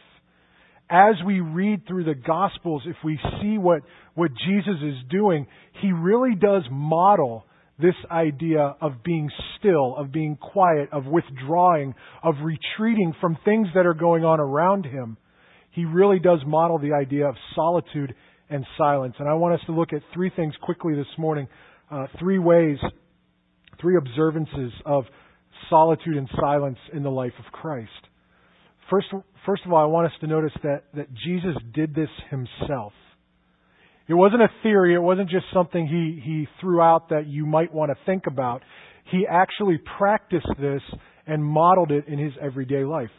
as 0.90 1.16
we 1.26 1.40
read 1.40 1.86
through 1.88 2.06
the 2.06 2.16
Gospels, 2.16 2.84
if 2.86 2.96
we 3.04 3.20
see 3.42 3.58
what, 3.58 3.82
what 4.16 4.32
Jesus 4.48 4.82
is 4.82 4.96
doing, 5.10 5.46
he 5.82 5.92
really 5.92 6.36
does 6.36 6.64
model 6.72 7.46
this 7.80 7.96
idea 8.12 8.76
of 8.82 9.04
being 9.04 9.30
still, 9.58 9.96
of 9.96 10.12
being 10.12 10.36
quiet, 10.36 10.90
of 10.92 11.06
withdrawing, 11.06 11.96
of 12.24 12.36
retreating 12.44 13.14
from 13.22 13.38
things 13.46 13.68
that 13.74 13.86
are 13.86 13.94
going 13.94 14.26
on 14.26 14.40
around 14.40 14.86
him. 14.86 15.18
He 15.72 15.86
really 15.86 16.20
does 16.20 16.40
model 16.46 16.78
the 16.78 16.94
idea 16.94 17.28
of 17.28 17.36
solitude 17.56 18.14
and 18.50 18.66
silence. 18.78 19.16
And 19.20 19.30
I 19.30 19.34
want 19.36 19.54
us 19.54 19.62
to 19.68 19.72
look 19.72 19.94
at 19.94 20.02
three 20.14 20.32
things 20.36 20.54
quickly 20.62 20.96
this 20.96 21.08
morning, 21.18 21.48
uh, 21.90 22.08
three 22.20 22.40
ways, 22.40 22.78
three 23.80 23.96
observances 23.96 24.74
of 24.86 25.06
solitude 25.70 26.18
and 26.18 26.30
silence 26.40 26.80
in 26.94 27.04
the 27.04 27.12
life 27.12 27.34
of 27.40 27.52
Christ. 27.52 27.90
First, 28.90 29.08
first 29.46 29.62
of 29.66 29.72
all, 29.72 29.82
I 29.82 29.86
want 29.86 30.08
us 30.08 30.20
to 30.22 30.28
notice 30.28 30.54
that, 30.64 30.84
that 30.96 31.08
Jesus 31.14 31.56
did 31.74 31.94
this 31.96 32.10
himself. 32.30 32.94
It 34.10 34.16
wasn't 34.16 34.42
a 34.42 34.50
theory. 34.64 34.96
It 34.96 35.00
wasn't 35.00 35.30
just 35.30 35.46
something 35.54 35.86
he, 35.86 36.20
he 36.26 36.48
threw 36.60 36.82
out 36.82 37.10
that 37.10 37.28
you 37.28 37.46
might 37.46 37.72
want 37.72 37.92
to 37.92 38.06
think 38.08 38.24
about. 38.26 38.64
He 39.12 39.28
actually 39.30 39.80
practiced 40.00 40.50
this 40.60 40.82
and 41.28 41.46
modeled 41.46 41.92
it 41.92 42.08
in 42.08 42.18
his 42.18 42.34
everyday 42.42 42.84
life. 42.84 43.12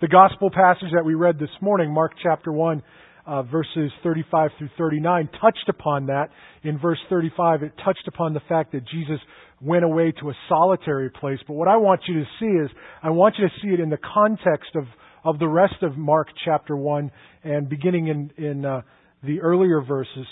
The 0.00 0.08
gospel 0.08 0.50
passage 0.50 0.88
that 0.94 1.04
we 1.04 1.14
read 1.14 1.38
this 1.38 1.50
morning, 1.60 1.92
Mark 1.92 2.12
chapter 2.22 2.50
1, 2.50 2.82
uh, 3.26 3.42
verses 3.42 3.90
35 4.02 4.52
through 4.58 4.70
39, 4.78 5.28
touched 5.38 5.68
upon 5.68 6.06
that. 6.06 6.30
In 6.62 6.78
verse 6.78 6.98
35, 7.10 7.62
it 7.64 7.72
touched 7.84 8.08
upon 8.08 8.32
the 8.32 8.40
fact 8.48 8.72
that 8.72 8.88
Jesus 8.88 9.20
went 9.60 9.84
away 9.84 10.12
to 10.20 10.30
a 10.30 10.34
solitary 10.48 11.10
place. 11.10 11.40
But 11.46 11.54
what 11.54 11.68
I 11.68 11.76
want 11.76 12.00
you 12.08 12.20
to 12.20 12.26
see 12.40 12.46
is, 12.46 12.70
I 13.02 13.10
want 13.10 13.34
you 13.38 13.46
to 13.46 13.54
see 13.62 13.68
it 13.74 13.80
in 13.80 13.90
the 13.90 13.98
context 14.14 14.70
of, 14.76 14.84
of 15.24 15.38
the 15.38 15.48
rest 15.48 15.82
of 15.82 15.98
Mark 15.98 16.28
chapter 16.42 16.74
1 16.74 17.10
and 17.44 17.68
beginning 17.68 18.08
in, 18.08 18.30
in 18.42 18.64
uh, 18.64 18.80
the 19.22 19.40
earlier 19.40 19.80
verses. 19.80 20.26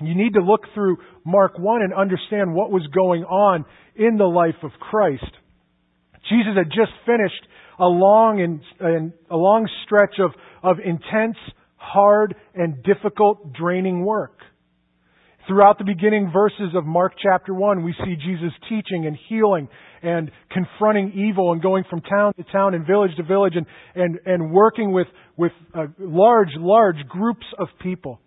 You 0.00 0.14
need 0.14 0.34
to 0.34 0.42
look 0.42 0.62
through 0.74 0.98
Mark 1.24 1.58
1 1.58 1.82
and 1.82 1.94
understand 1.94 2.54
what 2.54 2.70
was 2.70 2.86
going 2.94 3.24
on 3.24 3.64
in 3.94 4.16
the 4.18 4.26
life 4.26 4.62
of 4.62 4.70
Christ. 4.78 5.24
Jesus 6.28 6.52
had 6.56 6.68
just 6.68 6.92
finished 7.06 7.46
a 7.78 7.86
long 7.86 8.40
and, 8.40 8.60
and 8.80 9.12
a 9.30 9.36
long 9.36 9.68
stretch 9.84 10.16
of, 10.18 10.32
of 10.62 10.78
intense, 10.84 11.36
hard, 11.76 12.34
and 12.54 12.82
difficult, 12.82 13.52
draining 13.52 14.04
work. 14.04 14.38
Throughout 15.46 15.78
the 15.78 15.84
beginning 15.84 16.32
verses 16.32 16.74
of 16.74 16.84
Mark 16.84 17.12
chapter 17.22 17.54
1, 17.54 17.84
we 17.84 17.94
see 18.04 18.16
Jesus 18.16 18.52
teaching 18.68 19.06
and 19.06 19.16
healing 19.28 19.68
and 20.02 20.30
confronting 20.50 21.12
evil 21.14 21.52
and 21.52 21.62
going 21.62 21.84
from 21.88 22.00
town 22.00 22.32
to 22.34 22.44
town 22.50 22.74
and 22.74 22.84
village 22.84 23.12
to 23.16 23.22
village 23.22 23.52
and, 23.54 23.64
and, 23.94 24.18
and 24.26 24.50
working 24.52 24.92
with, 24.92 25.06
with 25.36 25.52
uh, 25.72 25.86
large, 26.00 26.48
large 26.56 26.96
groups 27.08 27.46
of 27.60 27.68
people. 27.80 28.20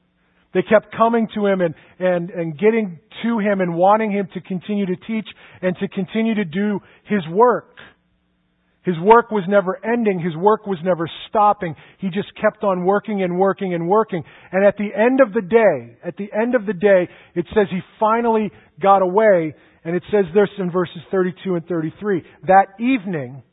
They 0.53 0.61
kept 0.61 0.95
coming 0.95 1.27
to 1.35 1.45
him 1.45 1.59
and, 1.59 1.75
and, 1.99 2.29
and 2.29 2.57
getting 2.57 2.99
to 3.23 3.39
him 3.39 3.59
and 3.59 3.75
wanting 3.75 4.11
him 4.11 4.29
to 4.33 4.41
continue 4.41 4.85
to 4.85 4.95
teach 4.95 5.27
and 5.61 5.75
to 5.77 5.89
continue 5.89 6.35
to 6.35 6.45
do 6.45 6.79
his 7.03 7.21
work. 7.29 7.75
His 8.83 8.95
work 8.99 9.29
was 9.29 9.43
never 9.47 9.77
ending. 9.85 10.19
His 10.19 10.35
work 10.35 10.65
was 10.65 10.79
never 10.83 11.09
stopping. 11.27 11.75
He 11.99 12.09
just 12.09 12.29
kept 12.39 12.63
on 12.63 12.85
working 12.85 13.23
and 13.23 13.37
working 13.37 13.73
and 13.73 13.89
working. 13.89 14.23
And 14.51 14.65
at 14.65 14.77
the 14.77 14.89
end 14.95 15.19
of 15.19 15.33
the 15.33 15.41
day, 15.41 15.97
at 16.03 16.15
the 16.15 16.29
end 16.33 16.55
of 16.55 16.65
the 16.65 16.73
day, 16.73 17.09
it 17.35 17.45
says 17.53 17.67
he 17.69 17.81
finally 17.99 18.51
got 18.81 19.01
away. 19.01 19.53
And 19.83 19.95
it 19.95 20.03
says 20.11 20.25
this 20.33 20.49
in 20.57 20.71
verses 20.71 20.99
32 21.11 21.55
and 21.55 21.65
33. 21.65 22.23
That 22.47 22.67
evening, 22.79 23.43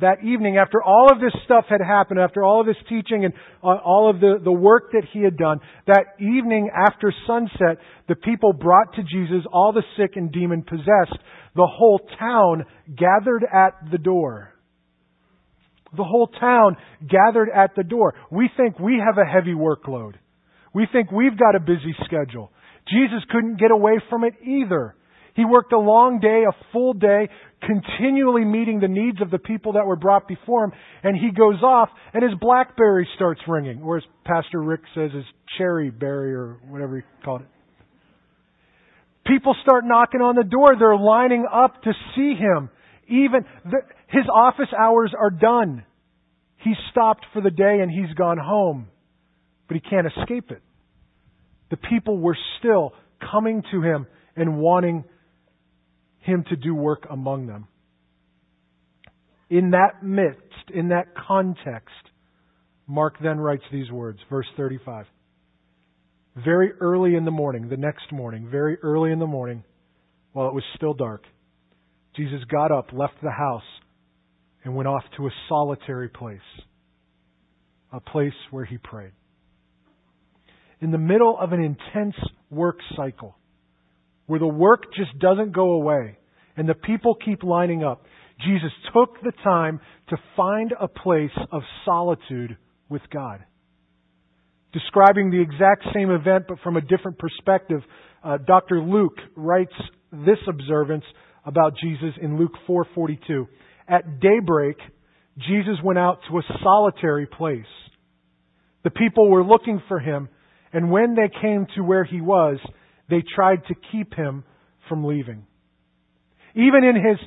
that 0.00 0.24
evening, 0.24 0.56
after 0.56 0.82
all 0.82 1.08
of 1.12 1.20
this 1.20 1.32
stuff 1.44 1.64
had 1.68 1.80
happened, 1.80 2.20
after 2.20 2.42
all 2.42 2.60
of 2.60 2.66
his 2.66 2.76
teaching 2.88 3.24
and 3.24 3.34
uh, 3.62 3.76
all 3.84 4.10
of 4.10 4.20
the, 4.20 4.40
the 4.42 4.52
work 4.52 4.92
that 4.92 5.04
he 5.12 5.22
had 5.22 5.36
done, 5.36 5.60
that 5.86 6.14
evening 6.18 6.70
after 6.74 7.12
sunset, 7.26 7.78
the 8.08 8.14
people 8.14 8.52
brought 8.52 8.94
to 8.94 9.02
Jesus 9.02 9.44
all 9.52 9.72
the 9.72 9.82
sick 9.96 10.12
and 10.16 10.32
demon 10.32 10.62
possessed. 10.62 11.18
The 11.54 11.66
whole 11.66 12.00
town 12.18 12.64
gathered 12.96 13.44
at 13.44 13.90
the 13.90 13.98
door. 13.98 14.54
The 15.96 16.04
whole 16.04 16.28
town 16.28 16.76
gathered 17.08 17.48
at 17.54 17.74
the 17.76 17.82
door. 17.82 18.14
We 18.30 18.48
think 18.56 18.78
we 18.78 19.02
have 19.04 19.18
a 19.18 19.28
heavy 19.28 19.54
workload. 19.54 20.14
We 20.72 20.86
think 20.92 21.10
we've 21.10 21.36
got 21.36 21.56
a 21.56 21.60
busy 21.60 21.94
schedule. 22.04 22.52
Jesus 22.88 23.22
couldn't 23.30 23.58
get 23.58 23.70
away 23.70 24.00
from 24.08 24.24
it 24.24 24.34
either. 24.44 24.94
He 25.36 25.44
worked 25.44 25.72
a 25.72 25.78
long 25.78 26.20
day, 26.20 26.44
a 26.48 26.72
full 26.72 26.92
day, 26.92 27.28
continually 27.62 28.44
meeting 28.44 28.80
the 28.80 28.88
needs 28.88 29.20
of 29.20 29.30
the 29.30 29.38
people 29.38 29.74
that 29.74 29.86
were 29.86 29.96
brought 29.96 30.26
before 30.26 30.64
him, 30.64 30.72
and 31.02 31.16
he 31.16 31.30
goes 31.30 31.62
off, 31.62 31.88
and 32.12 32.22
his 32.22 32.38
blackberry 32.40 33.08
starts 33.16 33.40
ringing, 33.46 33.82
or 33.82 33.98
as 33.98 34.04
Pastor 34.24 34.60
Rick 34.60 34.80
says, 34.94 35.12
his 35.12 35.24
cherry 35.58 35.90
berry, 35.90 36.34
or 36.34 36.58
whatever 36.68 36.96
he 36.96 37.02
called 37.24 37.42
it. 37.42 37.48
People 39.26 39.54
start 39.62 39.84
knocking 39.86 40.20
on 40.20 40.34
the 40.34 40.44
door. 40.44 40.74
They're 40.78 40.96
lining 40.96 41.46
up 41.52 41.82
to 41.82 41.92
see 42.16 42.34
him. 42.34 42.70
Even 43.06 43.44
the, 43.64 43.78
his 44.08 44.24
office 44.32 44.68
hours 44.76 45.12
are 45.18 45.30
done. 45.30 45.84
He's 46.56 46.76
stopped 46.90 47.26
for 47.32 47.40
the 47.40 47.50
day 47.50 47.80
and 47.80 47.90
he's 47.90 48.14
gone 48.16 48.38
home, 48.38 48.88
but 49.68 49.76
he 49.76 49.80
can't 49.80 50.06
escape 50.06 50.50
it. 50.50 50.62
The 51.70 51.76
people 51.76 52.18
were 52.18 52.36
still 52.58 52.92
coming 53.30 53.62
to 53.70 53.82
him 53.82 54.06
and 54.36 54.58
wanting 54.58 55.04
him 56.30 56.44
to 56.48 56.56
do 56.56 56.74
work 56.74 57.06
among 57.10 57.46
them. 57.46 57.66
In 59.50 59.70
that 59.70 60.02
midst, 60.02 60.70
in 60.72 60.88
that 60.88 61.06
context, 61.26 61.90
Mark 62.86 63.14
then 63.22 63.38
writes 63.38 63.64
these 63.72 63.90
words, 63.90 64.18
verse 64.30 64.46
35. 64.56 65.06
Very 66.44 66.72
early 66.80 67.16
in 67.16 67.24
the 67.24 67.30
morning, 67.30 67.68
the 67.68 67.76
next 67.76 68.12
morning, 68.12 68.48
very 68.50 68.78
early 68.82 69.10
in 69.10 69.18
the 69.18 69.26
morning, 69.26 69.64
while 70.32 70.48
it 70.48 70.54
was 70.54 70.62
still 70.76 70.94
dark, 70.94 71.24
Jesus 72.16 72.40
got 72.50 72.70
up, 72.70 72.92
left 72.92 73.14
the 73.22 73.30
house, 73.30 73.62
and 74.64 74.74
went 74.74 74.88
off 74.88 75.02
to 75.16 75.26
a 75.26 75.30
solitary 75.48 76.08
place, 76.08 76.38
a 77.92 78.00
place 78.00 78.32
where 78.50 78.64
he 78.64 78.78
prayed. 78.78 79.12
In 80.80 80.92
the 80.92 80.98
middle 80.98 81.36
of 81.38 81.52
an 81.52 81.60
intense 81.60 82.14
work 82.50 82.78
cycle, 82.96 83.36
where 84.26 84.38
the 84.38 84.46
work 84.46 84.84
just 84.96 85.18
doesn't 85.18 85.52
go 85.52 85.72
away 85.72 86.16
and 86.60 86.68
the 86.68 86.74
people 86.74 87.14
keep 87.14 87.42
lining 87.42 87.82
up, 87.82 88.02
Jesus 88.46 88.70
took 88.92 89.18
the 89.22 89.32
time 89.42 89.80
to 90.10 90.16
find 90.36 90.74
a 90.78 90.88
place 90.88 91.30
of 91.50 91.62
solitude 91.86 92.54
with 92.90 93.00
God. 93.10 93.42
Describing 94.74 95.30
the 95.30 95.40
exact 95.40 95.86
same 95.94 96.10
event 96.10 96.44
but 96.46 96.58
from 96.62 96.76
a 96.76 96.82
different 96.82 97.18
perspective, 97.18 97.80
uh, 98.22 98.36
Dr. 98.46 98.82
Luke 98.82 99.16
writes 99.36 99.72
this 100.12 100.36
observance 100.46 101.04
about 101.46 101.78
Jesus 101.82 102.12
in 102.20 102.36
Luke 102.36 102.52
4:42. 102.66 103.48
At 103.88 104.20
daybreak, 104.20 104.76
Jesus 105.38 105.80
went 105.82 105.98
out 105.98 106.18
to 106.28 106.40
a 106.40 106.42
solitary 106.62 107.24
place. 107.24 107.72
The 108.82 108.90
people 108.90 109.30
were 109.30 109.42
looking 109.42 109.80
for 109.88 109.98
him, 109.98 110.28
and 110.74 110.90
when 110.90 111.14
they 111.14 111.30
came 111.40 111.64
to 111.74 111.82
where 111.82 112.04
he 112.04 112.20
was, 112.20 112.58
they 113.08 113.22
tried 113.34 113.64
to 113.68 113.74
keep 113.90 114.12
him 114.12 114.44
from 114.90 115.04
leaving. 115.06 115.46
Even 116.54 116.84
in 116.84 116.96
his 116.96 117.18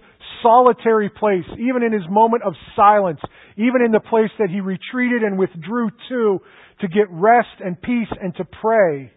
solitary 0.42 1.10
place, 1.10 1.46
even 1.54 1.84
in 1.84 1.94
his 1.94 2.04
moment 2.10 2.44
of 2.44 2.54
silence, 2.76 3.20
even 3.56 3.82
in 3.86 3.92
the 3.92 4.00
place 4.00 4.32
that 4.40 4.50
he 4.50 4.60
retreated 4.60 5.24
and 5.24 5.38
withdrew 5.38 5.90
to, 6.10 6.40
to 6.82 6.88
get 6.88 7.08
rest 7.10 7.62
and 7.64 7.82
peace 7.82 8.10
and 8.22 8.36
to 8.36 8.46
pray, 8.46 9.12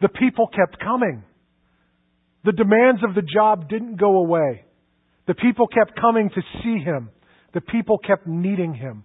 the 0.00 0.08
people 0.08 0.48
kept 0.48 0.80
coming. 0.82 1.22
The 2.44 2.52
demands 2.52 3.02
of 3.06 3.14
the 3.14 3.22
job 3.22 3.68
didn't 3.68 3.96
go 3.96 4.16
away. 4.18 4.64
The 5.26 5.34
people 5.34 5.66
kept 5.66 6.00
coming 6.00 6.30
to 6.30 6.42
see 6.62 6.82
him. 6.82 7.10
The 7.52 7.60
people 7.60 7.98
kept 7.98 8.26
needing 8.26 8.74
him. 8.74 9.04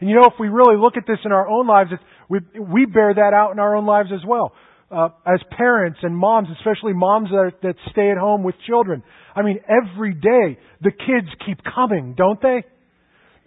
And 0.00 0.10
you 0.10 0.16
know, 0.16 0.26
if 0.26 0.34
we 0.38 0.48
really 0.48 0.76
look 0.76 0.96
at 0.96 1.04
this 1.06 1.18
in 1.24 1.32
our 1.32 1.48
own 1.48 1.66
lives, 1.66 1.90
we, 2.28 2.40
we 2.60 2.86
bear 2.86 3.14
that 3.14 3.32
out 3.34 3.52
in 3.52 3.58
our 3.58 3.76
own 3.76 3.86
lives 3.86 4.10
as 4.12 4.20
well. 4.26 4.52
Uh, 4.88 5.08
as 5.26 5.40
parents 5.56 5.98
and 6.02 6.16
moms, 6.16 6.46
especially 6.58 6.92
moms 6.92 7.28
that, 7.30 7.54
that 7.60 7.74
stay 7.90 8.08
at 8.10 8.16
home 8.16 8.44
with 8.44 8.54
children. 8.68 9.02
I 9.34 9.42
mean, 9.42 9.58
every 9.68 10.14
day 10.14 10.58
the 10.80 10.92
kids 10.92 11.26
keep 11.44 11.58
coming, 11.74 12.14
don't 12.16 12.40
they? 12.40 12.62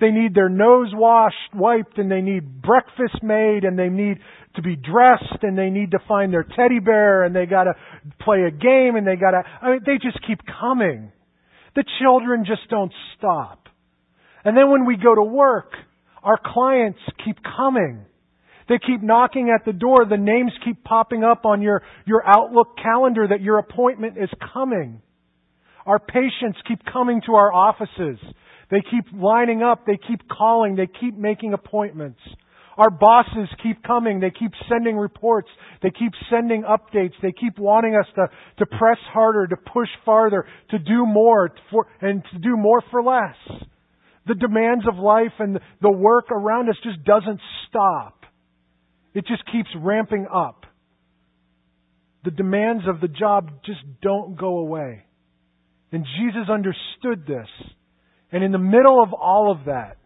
They 0.02 0.12
need 0.12 0.34
their 0.34 0.50
nose 0.50 0.92
washed, 0.94 1.54
wiped, 1.54 1.98
and 1.98 2.12
they 2.12 2.22
need 2.22 2.62
breakfast 2.62 3.24
made, 3.24 3.64
and 3.64 3.78
they 3.78 3.90
need 3.90 4.18
to 4.56 4.62
be 4.62 4.76
dressed, 4.76 5.44
and 5.44 5.58
they 5.58 5.70
need 5.70 5.92
to 5.92 6.00
find 6.08 6.34
their 6.34 6.44
teddy 6.44 6.80
bear, 6.80 7.24
and 7.24 7.36
they 7.36 7.46
gotta 7.46 7.74
play 8.22 8.44
a 8.44 8.52
game, 8.52 8.96
and 8.96 9.06
they 9.08 9.16
gotta, 9.16 9.44
I 9.62 9.72
mean, 9.72 9.80
they 9.86 9.98
just 10.02 10.20
keep 10.28 10.40
coming. 10.60 11.12
The 11.76 11.84
children 12.02 12.46
just 12.46 12.70
don't 12.70 12.92
stop. 13.18 13.68
And 14.44 14.58
then 14.58 14.70
when 14.72 14.86
we 14.86 14.98
go 14.98 15.16
to 15.16 15.24
work, 15.24 15.72
our 16.24 16.40
clients 16.44 17.00
keep 17.24 17.38
coming. 17.58 18.06
They 18.70 18.78
keep 18.78 19.02
knocking 19.02 19.54
at 19.54 19.66
the 19.66 19.74
door. 19.74 20.06
The 20.08 20.18
names 20.18 20.52
keep 20.64 20.84
popping 20.84 21.24
up 21.24 21.44
on 21.44 21.62
your, 21.62 21.82
your 22.06 22.24
Outlook 22.26 22.78
calendar 22.82 23.28
that 23.28 23.42
your 23.42 23.58
appointment 23.58 24.18
is 24.18 24.30
coming. 24.54 25.02
Our 25.88 26.00
patients 26.00 26.60
keep 26.68 26.80
coming 26.86 27.22
to 27.26 27.34
our 27.34 27.52
offices. 27.52 28.20
They 28.70 28.82
keep 28.82 29.06
lining 29.12 29.64
up. 29.64 29.88
They 29.88 29.98
keep 29.98 30.22
calling. 30.30 30.76
They 30.76 30.88
keep 30.88 31.18
making 31.18 31.54
appointments. 31.54 32.20
Our 32.78 32.92
bosses 32.92 33.50
keep 33.64 33.84
coming. 33.84 34.20
They 34.20 34.30
keep 34.30 34.52
sending 34.70 34.96
reports. 34.96 35.50
They 35.82 35.90
keep 35.90 36.14
sending 36.30 36.64
updates. 36.64 37.14
They 37.24 37.34
keep 37.34 37.58
wanting 37.58 37.96
us 37.96 38.06
to, 38.16 38.28
to 38.60 38.66
press 38.68 39.00
harder, 39.12 39.48
to 39.48 39.58
push 39.58 39.90
farther, 40.06 40.46
to 40.70 40.80
do 40.80 41.06
more 41.08 41.50
for, 41.72 41.88
and 42.02 42.24
to 42.32 42.40
do 42.40 42.56
more 42.56 42.84
for 42.92 43.02
less. 43.02 43.36
The 44.28 44.36
demands 44.36 44.86
of 44.88 44.98
life 44.98 45.34
and 45.40 45.60
the 45.82 45.92
work 45.92 46.32
around 46.32 46.70
us 46.70 46.76
just 46.84 47.04
doesn't 47.04 47.42
stop. 47.68 48.19
It 49.14 49.26
just 49.26 49.44
keeps 49.52 49.70
ramping 49.76 50.28
up. 50.34 50.66
The 52.24 52.32
demands 52.32 52.84
of 52.88 53.02
the 53.02 53.08
job 53.08 53.50
just 53.66 53.80
don't 54.02 54.38
go 54.38 54.58
away. 54.60 55.06
And 55.92 56.06
Jesus 56.20 56.50
understood 56.50 57.26
this. 57.26 57.48
And 58.32 58.44
in 58.44 58.52
the 58.52 58.60
middle 58.60 59.02
of 59.02 59.14
all 59.14 59.52
of 59.52 59.66
that, 59.66 59.98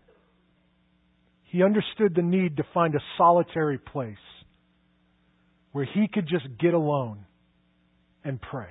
he 1.44 1.64
understood 1.64 2.16
the 2.16 2.22
need 2.22 2.58
to 2.58 2.64
find 2.74 2.96
a 2.96 3.00
solitary 3.18 3.78
place 3.78 4.16
where 5.72 5.86
he 5.86 6.08
could 6.12 6.28
just 6.28 6.46
get 6.60 6.74
alone 6.74 7.26
and 8.24 8.40
pray. 8.42 8.70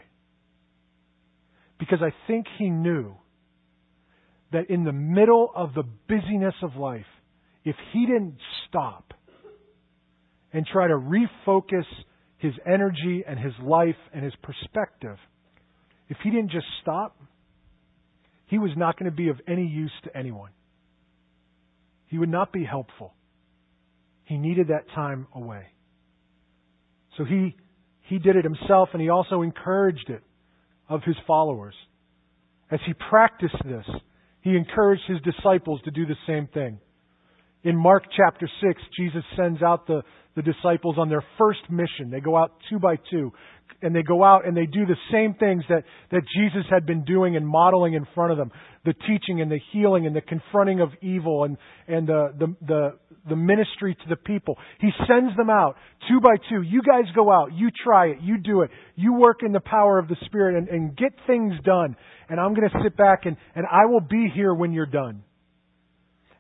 Because 1.79 1.99
I 2.01 2.13
think 2.27 2.47
he 2.59 2.71
knew 2.71 3.15
that 4.53 4.71
in 4.71 4.85
the 4.85 4.93
middle 4.93 5.51
of 5.55 5.75
the 5.75 5.85
busyness 6.09 6.55
of 6.63 6.77
life, 6.77 7.07
if 7.65 7.77
he 7.93 8.07
didn't 8.07 8.37
stop 8.69 9.15
and 10.53 10.67
try 10.67 10.87
to 10.87 10.95
refocus 10.95 11.85
his 12.39 12.53
energy 12.67 13.25
and 13.27 13.39
his 13.39 13.53
life 13.63 13.97
and 14.13 14.25
his 14.25 14.35
perspective, 14.43 15.17
if 16.09 16.17
he 16.23 16.31
didn't 16.31 16.51
just 16.51 16.67
stop, 16.83 17.17
he 18.47 18.59
was 18.59 18.73
not 18.77 18.99
going 18.99 19.11
to 19.11 19.17
be 19.17 19.29
of 19.29 19.41
any 19.49 19.67
use 19.67 19.93
to 20.05 20.17
anyone. 20.17 20.51
He 22.09 22.19
would 22.19 22.29
not 22.29 22.53
be 22.53 22.65
helpful. 22.65 23.15
He 24.25 24.37
needed 24.37 24.69
that 24.69 24.85
time 24.95 25.27
away. 25.35 25.67
So 27.17 27.25
he, 27.25 27.57
he 28.03 28.19
did 28.19 28.37
it 28.37 28.45
himself 28.45 28.91
and 28.93 29.01
he 29.01 29.09
also 29.09 29.43
encouraged 29.43 30.11
it 30.11 30.23
of 30.89 31.03
his 31.05 31.17
followers. 31.27 31.75
As 32.71 32.81
he 32.87 32.93
practiced 32.95 33.57
this, 33.65 33.87
he 34.43 34.57
encouraged 34.57 35.03
his 35.07 35.19
disciples 35.21 35.81
to 35.85 35.91
do 35.91 36.05
the 36.05 36.17
same 36.27 36.49
thing. 36.49 36.79
In 37.65 37.77
Mark 37.77 38.05
chapter 38.17 38.49
6, 38.61 38.83
Jesus 38.97 39.23
sends 39.37 39.63
out 39.63 39.87
the, 39.87 40.03
the 40.35 40.43
disciples 40.43 40.97
on 40.99 41.09
their 41.09 41.25
first 41.39 41.61
mission. 41.71 42.11
They 42.11 42.21
go 42.21 42.37
out 42.37 42.53
two 42.69 42.81
by 42.81 42.97
two, 43.09 43.33
and 43.83 43.95
they 43.95 44.03
go 44.03 44.25
out 44.25 44.47
and 44.47 44.57
they 44.57 44.67
do 44.67 44.85
the 44.85 44.97
same 45.13 45.35
things 45.35 45.63
that, 45.69 45.85
that 46.11 46.23
Jesus 46.37 46.65
had 46.71 46.87
been 46.87 47.05
doing 47.05 47.37
and 47.37 47.47
modeling 47.47 47.95
in 47.95 48.07
front 48.15 48.33
of 48.33 48.39
them. 48.39 48.51
The 48.85 48.95
teaching 48.95 49.41
and 49.41 49.51
the 49.51 49.61
healing 49.73 50.07
and 50.07 50.15
the 50.15 50.21
confronting 50.21 50.81
of 50.81 50.91
evil 51.03 51.45
and, 51.45 51.57
and 51.87 52.09
the, 52.09 52.33
the, 52.37 52.57
the, 52.67 52.99
the 53.29 53.37
ministry 53.37 53.95
to 53.95 54.09
the 54.09 54.17
people. 54.17 54.59
He 54.81 54.91
sends 55.07 55.37
them 55.37 55.51
out 55.51 55.77
two 56.09 56.21
by 56.21 56.37
two. 56.49 56.63
You 56.63 56.83
guys 56.83 57.05
go 57.15 57.31
out. 57.31 57.53
You 57.53 57.71
try 57.85 58.07
it. 58.07 58.19
You 58.23 58.39
do 58.39 58.63
it. 58.63 58.71
You 58.97 59.15
work 59.15 59.41
in 59.45 59.53
the 59.53 59.61
power 59.61 59.99
of 59.99 60.09
the 60.09 60.17
Spirit 60.25 60.57
and, 60.57 60.69
and 60.69 60.97
get 60.97 61.13
things 61.29 61.55
done. 61.65 61.97
And 62.29 62.41
I'm 62.41 62.55
going 62.55 62.69
to 62.69 62.81
sit 62.83 62.97
back 62.97 63.21
and, 63.25 63.37
and 63.55 63.67
I 63.71 63.87
will 63.87 64.01
be 64.01 64.29
here 64.35 64.53
when 64.53 64.73
you're 64.73 64.87
done. 64.87 65.23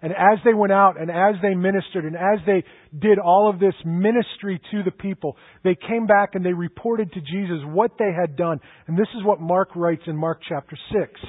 And 0.02 0.12
as 0.12 0.38
they 0.44 0.52
went 0.52 0.72
out 0.72 1.00
and 1.00 1.10
as 1.10 1.40
they 1.40 1.54
ministered 1.54 2.04
and 2.04 2.16
as 2.16 2.44
they 2.44 2.64
did 2.98 3.20
all 3.20 3.48
of 3.48 3.60
this 3.60 3.74
ministry 3.86 4.60
to 4.72 4.82
the 4.82 4.90
people, 4.90 5.36
they 5.62 5.76
came 5.76 6.06
back 6.06 6.30
and 6.34 6.44
they 6.44 6.52
reported 6.52 7.12
to 7.12 7.20
Jesus 7.20 7.64
what 7.64 7.92
they 8.00 8.10
had 8.12 8.36
done. 8.36 8.58
And 8.88 8.98
this 8.98 9.06
is 9.16 9.24
what 9.24 9.40
Mark 9.40 9.76
writes 9.76 10.02
in 10.08 10.16
Mark 10.16 10.40
chapter 10.48 10.76
6. 10.92 11.20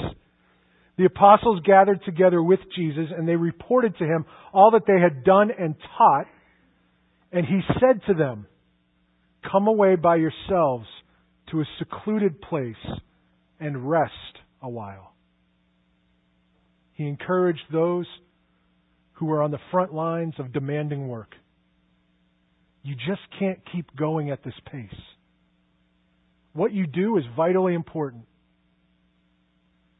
The 0.97 1.05
apostles 1.05 1.61
gathered 1.63 2.03
together 2.03 2.41
with 2.41 2.59
Jesus 2.75 3.05
and 3.15 3.27
they 3.27 3.35
reported 3.35 3.95
to 3.99 4.05
him 4.05 4.25
all 4.51 4.71
that 4.71 4.87
they 4.87 4.99
had 4.99 5.23
done 5.23 5.51
and 5.57 5.75
taught. 5.97 6.25
And 7.31 7.45
he 7.45 7.61
said 7.79 8.01
to 8.07 8.15
them, 8.15 8.47
Come 9.51 9.67
away 9.67 9.95
by 9.95 10.15
yourselves 10.15 10.87
to 11.51 11.61
a 11.61 11.65
secluded 11.77 12.41
place 12.41 12.75
and 13.59 13.87
rest 13.87 14.13
a 14.63 14.69
while. 14.69 15.13
He 16.93 17.07
encouraged 17.07 17.63
those 17.71 18.05
who 19.23 19.31
are 19.31 19.41
on 19.41 19.51
the 19.51 19.59
front 19.71 19.93
lines 19.93 20.33
of 20.37 20.51
demanding 20.51 21.07
work. 21.07 21.33
You 22.83 22.93
just 22.95 23.21
can't 23.39 23.59
keep 23.71 23.95
going 23.95 24.31
at 24.31 24.43
this 24.43 24.53
pace. 24.69 24.99
What 26.51 26.73
you 26.73 26.85
do 26.85 27.17
is 27.17 27.23
vitally 27.35 27.73
important, 27.73 28.25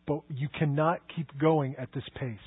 but 0.05 0.19
you 0.29 0.49
cannot 0.59 0.99
keep 1.15 1.27
going 1.39 1.75
at 1.79 1.93
this 1.93 2.03
pace. 2.19 2.37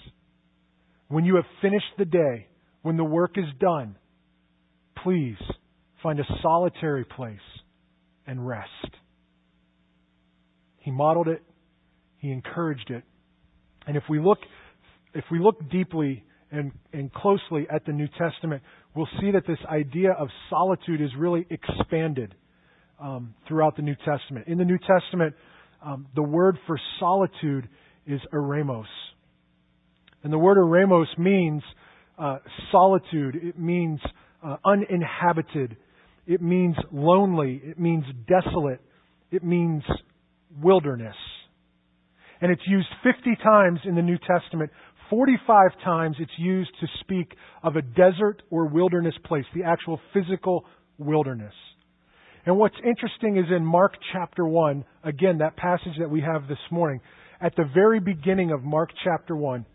When 1.09 1.25
you 1.25 1.37
have 1.37 1.47
finished 1.63 1.87
the 1.97 2.05
day, 2.05 2.47
when 2.83 2.99
the 2.99 3.05
work 3.05 3.39
is 3.39 3.47
done, 3.59 3.97
please 5.03 5.39
find 6.03 6.21
a 6.21 6.25
solitary 6.43 7.07
place 7.07 7.39
and 8.27 8.47
rest. 8.47 8.69
He 10.81 10.91
modeled 10.91 11.29
it, 11.29 11.43
he 12.19 12.31
encouraged 12.31 12.91
it. 12.91 13.03
And 13.87 13.97
if 13.97 14.03
we 14.11 14.21
look 14.21 14.39
if 15.15 15.25
we 15.31 15.39
look 15.39 15.71
deeply 15.71 16.23
and, 16.57 16.73
and 16.93 17.13
closely 17.13 17.67
at 17.73 17.85
the 17.85 17.93
New 17.93 18.09
Testament, 18.19 18.63
we'll 18.95 19.09
see 19.21 19.31
that 19.33 19.47
this 19.47 19.59
idea 19.71 20.13
of 20.13 20.29
solitude 20.51 21.01
is 21.01 21.11
really 21.19 21.47
expanded 21.51 22.35
um, 23.01 23.35
throughout 23.47 23.77
the 23.77 23.83
New 23.83 23.97
Testament. 24.05 24.49
In 24.49 24.59
the 24.59 24.65
New 24.65 24.79
Testament, 24.79 25.35
um, 25.85 26.07
the 26.15 26.23
word 26.23 26.59
for 26.67 26.79
solitude 26.99 27.69
is 28.07 28.21
eremos. 28.33 28.87
And 30.23 30.33
the 30.33 30.39
word 30.39 30.57
eremos 30.57 31.07
means 31.19 31.63
uh, 32.19 32.39
solitude, 32.73 33.37
it 33.43 33.59
means 33.59 34.01
uh, 34.43 34.57
uninhabited, 34.65 35.77
it 36.27 36.41
means 36.41 36.75
lonely, 36.91 37.61
it 37.63 37.79
means 37.79 38.05
desolate, 38.27 38.81
it 39.31 39.45
means 39.45 39.83
wilderness. 40.63 41.17
And 42.41 42.51
it's 42.51 42.63
used 42.67 42.89
50 43.03 43.37
times 43.43 43.81
in 43.85 43.95
the 43.95 44.03
New 44.03 44.19
Testament 44.19 44.71
45 45.11 45.71
times 45.85 46.17
it's 46.19 46.31
used 46.39 46.71
to 46.81 46.87
speak 47.01 47.33
of 47.63 47.77
a 47.77 47.83
desert 47.83 48.43
or 48.51 48.67
wilderness 48.67 49.15
place, 49.25 49.45
the 49.55 49.65
actual 49.65 50.01
physical 50.13 50.65
wilderness. 50.99 51.55
And 52.45 52.57
what's 52.57 52.77
interesting 52.85 53.37
is 53.37 53.47
in 53.55 53.65
Mark 53.65 53.95
chapter 54.13 54.47
1, 54.47 54.85
again, 55.03 55.39
that 55.39 55.57
passage 55.57 55.95
that 55.99 56.11
we 56.11 56.21
have 56.21 56.47
this 56.49 56.59
morning, 56.71 57.01
at 57.41 57.55
the 57.57 57.65
very 57.75 58.01
beginning 58.01 58.53
of 58.53 58.63
Mark 58.63 58.91
chapter 59.03 59.37
1, 59.37 59.67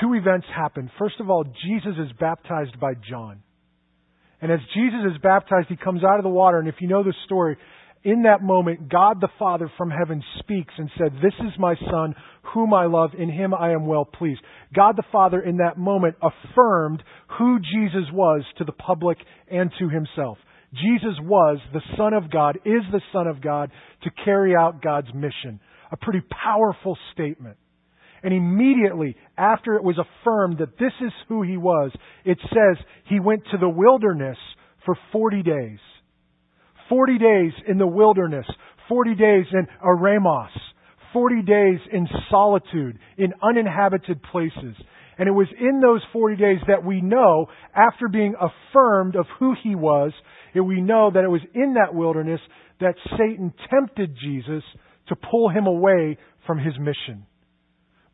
two 0.00 0.14
events 0.14 0.46
happen. 0.54 0.90
First 0.98 1.20
of 1.20 1.30
all, 1.30 1.44
Jesus 1.44 1.94
is 1.98 2.10
baptized 2.18 2.78
by 2.80 2.94
John. 3.08 3.42
And 4.40 4.50
as 4.50 4.58
Jesus 4.74 5.12
is 5.12 5.18
baptized, 5.22 5.68
he 5.68 5.76
comes 5.76 6.02
out 6.02 6.18
of 6.18 6.24
the 6.24 6.28
water. 6.28 6.58
And 6.58 6.66
if 6.66 6.74
you 6.80 6.88
know 6.88 7.04
the 7.04 7.14
story, 7.24 7.56
in 8.04 8.22
that 8.24 8.42
moment, 8.42 8.88
God 8.88 9.20
the 9.20 9.28
Father 9.38 9.70
from 9.78 9.90
heaven 9.90 10.22
speaks 10.40 10.74
and 10.76 10.90
said, 10.98 11.12
This 11.22 11.34
is 11.40 11.52
my 11.58 11.76
Son, 11.90 12.14
whom 12.52 12.74
I 12.74 12.86
love. 12.86 13.10
In 13.16 13.30
him 13.30 13.54
I 13.54 13.72
am 13.72 13.86
well 13.86 14.04
pleased. 14.04 14.40
God 14.74 14.96
the 14.96 15.04
Father 15.12 15.40
in 15.40 15.58
that 15.58 15.78
moment 15.78 16.16
affirmed 16.20 17.02
who 17.38 17.58
Jesus 17.60 18.10
was 18.12 18.42
to 18.58 18.64
the 18.64 18.72
public 18.72 19.18
and 19.50 19.70
to 19.78 19.88
himself. 19.88 20.38
Jesus 20.72 21.14
was 21.22 21.58
the 21.72 21.82
Son 21.96 22.12
of 22.14 22.30
God, 22.30 22.56
is 22.64 22.82
the 22.90 23.02
Son 23.12 23.26
of 23.26 23.40
God 23.40 23.70
to 24.02 24.10
carry 24.24 24.56
out 24.56 24.82
God's 24.82 25.12
mission. 25.14 25.60
A 25.92 25.96
pretty 25.96 26.22
powerful 26.42 26.96
statement. 27.12 27.56
And 28.24 28.32
immediately 28.32 29.16
after 29.36 29.74
it 29.74 29.84
was 29.84 29.98
affirmed 29.98 30.58
that 30.58 30.78
this 30.78 30.92
is 31.04 31.12
who 31.28 31.42
he 31.42 31.56
was, 31.56 31.92
it 32.24 32.38
says 32.48 32.84
he 33.08 33.20
went 33.20 33.42
to 33.52 33.58
the 33.58 33.68
wilderness 33.68 34.38
for 34.84 34.96
40 35.12 35.42
days. 35.42 35.78
40 36.88 37.18
days 37.18 37.52
in 37.68 37.78
the 37.78 37.86
wilderness, 37.86 38.46
40 38.88 39.14
days 39.14 39.46
in 39.52 39.66
Eremos, 39.84 40.48
40 41.12 41.42
days 41.42 41.78
in 41.92 42.08
solitude, 42.30 42.98
in 43.16 43.32
uninhabited 43.42 44.22
places. 44.22 44.76
And 45.18 45.28
it 45.28 45.32
was 45.32 45.48
in 45.58 45.80
those 45.80 46.00
40 46.12 46.36
days 46.36 46.58
that 46.68 46.84
we 46.84 47.00
know, 47.00 47.46
after 47.74 48.08
being 48.08 48.34
affirmed 48.40 49.14
of 49.14 49.26
who 49.38 49.54
he 49.62 49.74
was, 49.74 50.12
we 50.54 50.80
know 50.80 51.10
that 51.12 51.24
it 51.24 51.28
was 51.28 51.42
in 51.54 51.74
that 51.74 51.94
wilderness 51.94 52.40
that 52.80 52.94
Satan 53.18 53.52
tempted 53.70 54.16
Jesus 54.20 54.62
to 55.08 55.16
pull 55.16 55.48
him 55.50 55.66
away 55.66 56.18
from 56.46 56.58
his 56.58 56.74
mission. 56.78 57.26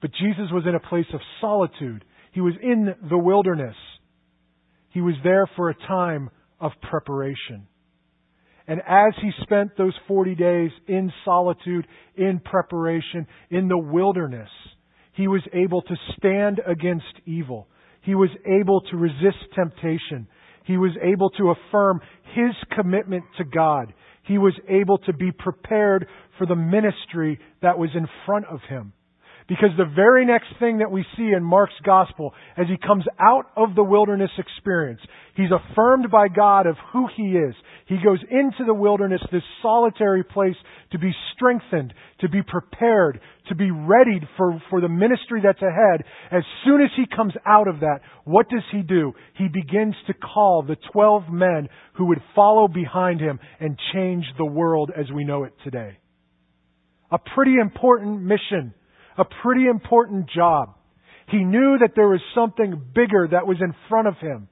But 0.01 0.13
Jesus 0.13 0.51
was 0.53 0.65
in 0.67 0.75
a 0.75 0.89
place 0.89 1.07
of 1.15 1.21
solitude. 1.41 2.05
He 2.33 2.41
was 2.41 2.55
in 2.63 2.95
the 3.09 3.19
wilderness. 3.19 3.77
He 4.91 5.01
was 5.01 5.15
there 5.25 5.49
for 5.57 5.71
a 5.71 5.75
time 5.75 6.31
of 6.61 6.73
preparation. 6.89 7.67
And 8.69 8.81
as 8.87 9.15
he 9.23 9.31
spent 9.43 9.77
those 9.79 9.95
40 10.07 10.35
days 10.35 10.71
in 10.87 11.11
solitude, 11.25 11.87
in 12.17 12.39
preparation, 12.45 13.27
in 13.51 13.67
the 13.67 13.79
wilderness, 13.79 14.51
he 15.15 15.27
was 15.27 15.43
able 15.55 15.81
to 15.83 15.97
stand 16.19 16.61
against 16.67 17.07
evil. 17.27 17.67
He 18.03 18.15
was 18.15 18.29
able 18.47 18.83
to 18.83 18.97
resist 18.97 19.39
temptation. 19.55 20.29
He 20.65 20.77
was 20.77 20.93
able 21.03 21.31
to 21.31 21.51
affirm 21.51 22.01
his 22.35 22.55
commitment 22.77 23.25
to 23.39 23.45
God. 23.45 23.95
He 24.25 24.37
was 24.37 24.53
able 24.69 24.99
to 24.99 25.15
be 25.15 25.33
prepared 25.33 26.07
for 26.37 26.47
the 26.47 26.55
ministry 26.55 27.41
that 27.63 27.79
was 27.79 27.89
in 27.95 28.07
front 28.27 28.45
of 28.47 28.61
him. 28.69 28.93
Because 29.49 29.71
the 29.79 29.91
very 29.97 30.27
next 30.27 30.49
thing 30.59 30.79
that 30.79 30.91
we 30.91 31.07
see 31.17 31.33
in 31.35 31.43
Mark's 31.43 31.73
gospel, 31.83 32.35
as 32.59 32.67
he 32.69 32.77
comes 32.77 33.05
out 33.19 33.47
of 33.57 33.75
the 33.75 33.83
wilderness 33.83 34.31
experience, 34.37 35.01
he's 35.37 35.49
affirmed 35.51 36.11
by 36.11 36.29
God 36.29 36.67
of 36.67 36.77
who 36.93 37.07
he 37.17 37.31
is. 37.33 37.55
He 37.87 37.97
goes 38.05 38.19
into 38.31 38.67
the 38.67 38.75
wilderness, 38.75 39.23
this 39.33 39.43
solitary 39.63 40.23
place, 40.23 40.57
to 40.93 40.99
be 40.99 41.13
strengthened, 41.35 41.95
to 42.21 42.29
be 42.29 42.43
prepared, 42.43 43.21
to 43.49 43.55
be 43.55 43.71
readied 43.71 44.29
for, 44.37 44.63
for 44.69 44.83
the 44.83 44.89
ministry 44.91 45.41
that's 45.43 45.63
ahead. 45.63 46.05
As 46.31 46.43
soon 46.67 46.83
as 46.83 46.91
he 46.95 47.07
comes 47.07 47.33
out 47.47 47.69
of 47.69 47.81
that, 47.81 48.01
what 48.25 48.51
does 48.51 48.65
he 48.71 48.83
do? 48.83 49.15
He 49.39 49.49
begins 49.49 49.95
to 50.09 50.13
call 50.13 50.63
the 50.63 50.77
twelve 50.93 51.23
men 51.31 51.71
who 51.95 52.09
would 52.09 52.21
follow 52.35 52.69
behind 52.69 53.21
him 53.21 53.41
and 53.61 53.79
change 53.95 54.27
the 54.37 54.45
world 54.45 54.91
as 54.95 55.07
we 55.11 55.25
know 55.25 55.45
it 55.45 55.55
today. 55.65 55.97
A 57.11 57.19
pretty 57.19 57.57
important 57.59 58.21
mission 58.21 58.75
a 59.19 59.25
pretty 59.43 59.67
important 59.67 60.31
job. 60.31 60.75
He 61.29 61.45
knew 61.45 61.79
that 61.81 61.93
there 61.95 62.09
was 62.09 62.21
something 62.35 62.81
bigger 62.95 63.29
that 63.31 63.47
was 63.47 63.59
in 63.61 63.75
front 63.89 64.09
of 64.09 64.17
him. 64.19 64.49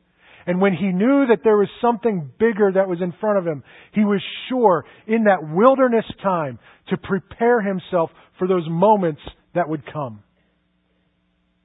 And 0.47 0.61
when 0.61 0.75
he 0.75 0.89
knew 0.89 1.27
that 1.29 1.41
there 1.43 1.57
was 1.57 1.69
something 1.81 2.31
bigger 2.39 2.71
that 2.75 2.89
was 2.89 3.01
in 3.01 3.13
front 3.21 3.39
of 3.39 3.47
him, 3.47 3.65
he 3.93 4.05
was 4.05 4.21
sure 4.49 4.85
in 5.07 5.25
that 5.25 5.39
wilderness 5.43 6.05
time 6.23 6.59
to 6.89 6.97
prepare 6.97 7.61
himself 7.61 8.11
for 8.39 8.47
those 8.47 8.65
moments 8.69 9.21
that 9.55 9.69
would 9.69 9.83
come. 9.93 10.23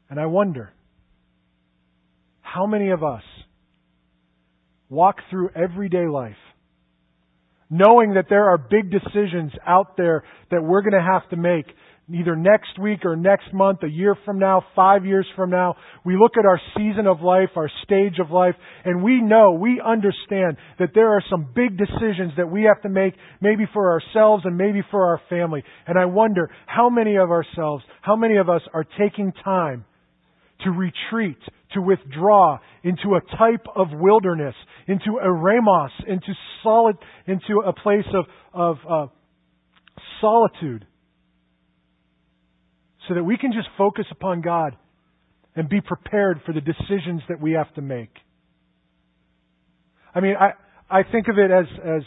And 0.10 0.20
I 0.20 0.26
wonder, 0.26 0.72
how 2.42 2.66
many 2.66 2.90
of 2.90 3.04
us 3.04 3.24
walk 4.90 5.18
through 5.30 5.52
everyday 5.56 6.08
life 6.08 6.36
knowing 7.72 8.16
that 8.16 8.26
there 8.30 8.50
are 8.50 8.58
big 8.58 8.92
decisions 8.92 9.54
out 9.66 9.96
there 9.96 10.24
that 10.52 10.62
we're 10.62 10.82
going 10.82 10.92
to 10.92 11.02
have 11.02 11.28
to 11.30 11.38
make 11.38 11.66
either 12.14 12.36
next 12.36 12.80
week 12.80 13.06
or 13.06 13.16
next 13.16 13.54
month, 13.54 13.84
a 13.84 13.90
year 13.90 14.16
from 14.26 14.40
now, 14.40 14.64
five 14.76 15.06
years 15.06 15.26
from 15.36 15.50
now. 15.50 15.76
We 16.06 16.18
look 16.18 16.34
at 16.38 16.46
our 16.46 16.60
season 16.76 17.08
of 17.08 17.22
life, 17.22 17.50
our 17.56 17.70
stage 17.84 18.20
of 18.20 18.32
life, 18.32 18.56
and 18.84 19.04
we 19.04 19.22
know, 19.22 19.54
we 19.54 19.82
understand 19.84 20.58
that 20.80 20.90
there 20.94 21.10
are 21.10 21.24
some 21.30 21.48
big 21.56 21.78
decisions 21.78 22.34
that 22.38 22.50
we 22.50 22.64
have 22.64 22.82
to 22.82 22.90
make, 22.90 23.14
maybe 23.40 23.66
for 23.74 23.92
ourselves 23.92 24.44
and 24.46 24.58
maybe 24.58 24.82
for 24.92 25.08
our 25.08 25.22
family. 25.30 25.64
And 25.88 25.98
I 25.98 26.06
wonder 26.06 26.50
how 26.66 26.90
many 26.90 27.18
of 27.18 27.32
ourselves, 27.32 27.84
how 28.02 28.16
many 28.16 28.38
of 28.38 28.50
us 28.50 28.62
are 28.74 28.86
taking 28.98 29.32
time 29.44 29.86
to 30.64 30.72
retreat, 30.72 31.38
to 31.74 31.82
withdraw 31.82 32.60
into 32.84 33.16
a 33.16 33.38
type 33.38 33.66
of 33.76 33.88
wilderness, 33.94 34.56
into 34.88 35.20
eremos, 35.24 35.90
into 36.08 36.34
solid, 36.64 36.98
into 37.28 37.62
a 37.66 37.74
place 37.74 38.06
of, 38.14 38.26
of 38.54 38.78
uh, 38.90 39.08
solitude 40.20 40.86
so 43.12 43.16
that 43.16 43.26
we 43.26 43.38
can 43.38 43.52
just 43.52 43.68
focus 43.78 44.06
upon 44.10 44.40
God 44.40 44.74
and 45.54 45.68
be 45.68 45.82
prepared 45.82 46.40
for 46.46 46.54
the 46.54 46.62
decisions 46.62 47.22
that 47.28 47.42
we 47.42 47.52
have 47.52 47.74
to 47.74 47.82
make. 47.82 48.10
I 50.16 50.22
mean, 50.22 50.36
I, 50.40 50.52
I 50.90 51.04
think 51.04 51.28
of 51.28 51.38
it 51.38 51.52
as, 51.52 51.66
as 51.84 52.04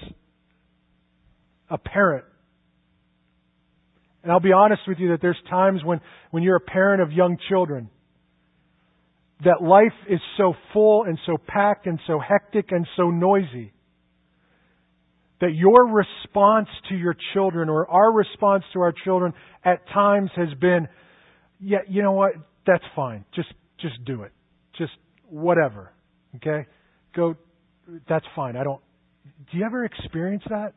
a 1.69 1.77
parent. 1.77 2.25
And 4.23 4.33
I'll 4.33 4.41
be 4.41 4.55
honest 4.55 4.81
with 4.89 4.99
you 4.99 5.11
that 5.11 5.21
there's 5.21 5.37
times 5.51 5.83
when, 5.85 6.01
when 6.31 6.43
you're 6.43 6.57
a 6.57 6.61
parent 6.61 7.03
of 7.03 7.13
young 7.13 7.37
children 7.51 7.91
that 9.45 9.63
life 9.63 9.93
is 10.09 10.21
so 10.39 10.55
full 10.73 11.05
and 11.05 11.19
so 11.27 11.37
packed 11.37 11.87
and 11.87 12.01
so 12.07 12.19
hectic 12.19 12.73
and 12.73 12.87
so 12.97 13.11
noisy 13.11 13.74
that 15.41 15.55
your 15.55 15.87
response 15.87 16.69
to 16.89 16.95
your 16.95 17.17
children 17.33 17.69
or 17.69 17.89
our 17.91 18.13
response 18.13 18.65
to 18.73 18.81
our 18.81 18.93
children 19.05 19.33
at 19.65 19.87
times 19.89 20.31
has 20.37 20.49
been, 20.61 20.89
yeah, 21.61 21.79
you 21.89 22.03
know 22.03 22.13
what? 22.13 22.33
That's 22.67 22.85
fine. 22.95 23.25
Just, 23.35 23.53
just 23.81 24.05
do 24.05 24.23
it. 24.23 24.33
Just 24.79 24.93
whatever. 25.29 25.93
Okay? 26.37 26.67
Go, 27.15 27.35
that's 28.09 28.25
fine. 28.35 28.57
I 28.57 28.65
don't, 28.65 28.81
do 29.51 29.59
you 29.59 29.65
ever 29.65 29.85
experience 29.85 30.43
that 30.49 30.75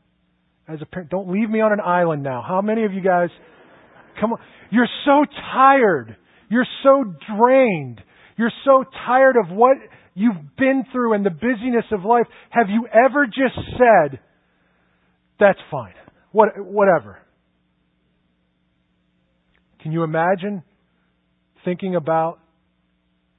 as 0.67 0.79
a 0.81 0.85
parent? 0.85 1.09
Don't 1.09 1.29
leave 1.29 1.49
me 1.49 1.61
on 1.61 1.71
an 1.71 1.79
island 1.79 2.23
now. 2.23 2.43
How 2.45 2.61
many 2.61 2.83
of 2.83 2.93
you 2.93 3.01
guys, 3.01 3.29
come 4.19 4.33
on, 4.33 4.39
you're 4.71 4.89
so 5.05 5.25
tired. 5.53 6.17
You're 6.49 6.67
so 6.83 7.03
drained. 7.35 8.01
You're 8.37 8.51
so 8.65 8.83
tired 9.05 9.35
of 9.37 9.55
what 9.55 9.77
you've 10.13 10.55
been 10.57 10.83
through 10.91 11.13
and 11.13 11.25
the 11.25 11.29
busyness 11.29 11.85
of 11.91 12.03
life. 12.03 12.25
Have 12.49 12.69
you 12.69 12.87
ever 12.87 13.25
just 13.25 13.55
said, 13.77 14.19
that's 15.39 15.59
fine. 15.69 15.93
What, 16.31 16.49
whatever. 16.57 17.19
Can 19.81 19.91
you 19.91 20.03
imagine 20.03 20.63
thinking 21.63 21.95
about 21.95 22.39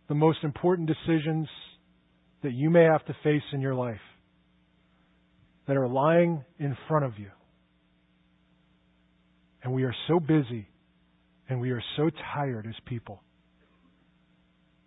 the 0.09 0.15
most 0.15 0.39
important 0.43 0.89
decisions 0.89 1.49
that 2.43 2.53
you 2.53 2.71
may 2.71 2.85
have 2.85 3.05
to 3.07 3.17
face 3.23 3.43
in 3.53 3.61
your 3.61 3.75
life 3.75 4.01
that 5.67 5.77
are 5.77 5.89
lying 5.89 6.45
in 6.59 6.77
front 6.87 7.05
of 7.05 7.19
you? 7.19 7.31
And 9.63 9.73
we 9.73 9.83
are 9.83 9.95
so 10.07 10.21
busy 10.21 10.69
and 11.49 11.61
we 11.61 11.71
are 11.71 11.83
so 11.97 12.11
tired 12.35 12.67
as 12.67 12.75
people. 12.87 13.23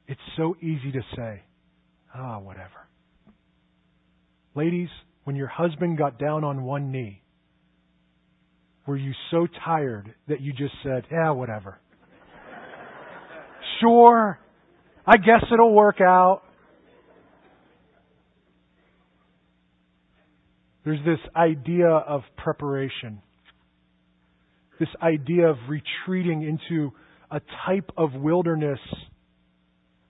It's 0.08 0.22
so 0.38 0.56
easy 0.62 0.92
to 0.94 1.02
say, 1.16 1.44
ah, 2.16 2.40
whatever. 2.40 2.88
Ladies, 4.56 4.90
when 5.24 5.36
your 5.36 5.48
husband 5.48 5.98
got 5.98 6.20
down 6.20 6.44
on 6.44 6.64
one 6.64 6.92
knee, 6.92 7.22
were 8.86 8.98
you 8.98 9.14
so 9.30 9.48
tired 9.64 10.14
that 10.28 10.42
you 10.42 10.54
just 10.54 10.74
said, 10.84 11.06
yeah, 11.12 11.32
whatever? 11.32 11.80
sure, 13.80 14.40
I 15.06 15.18
guess 15.18 15.44
it'll 15.52 15.74
work 15.74 16.02
out. 16.02 16.42
There's 20.84 21.04
this 21.06 21.20
idea 21.36 21.90
of 21.90 22.22
preparation, 22.38 23.22
this 24.80 24.90
idea 25.02 25.48
of 25.48 25.58
retreating 25.70 26.42
into 26.42 26.92
a 27.30 27.40
type 27.68 27.92
of 27.98 28.14
wilderness, 28.14 28.80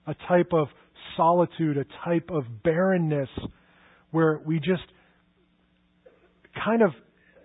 a 0.06 0.14
type 0.28 0.52
of 0.52 0.68
solitude, 1.16 1.76
a 1.76 1.84
type 2.04 2.30
of 2.30 2.44
barrenness 2.64 3.28
where 4.12 4.40
we 4.44 4.58
just 4.58 4.82
kind 6.64 6.82
of, 6.82 6.90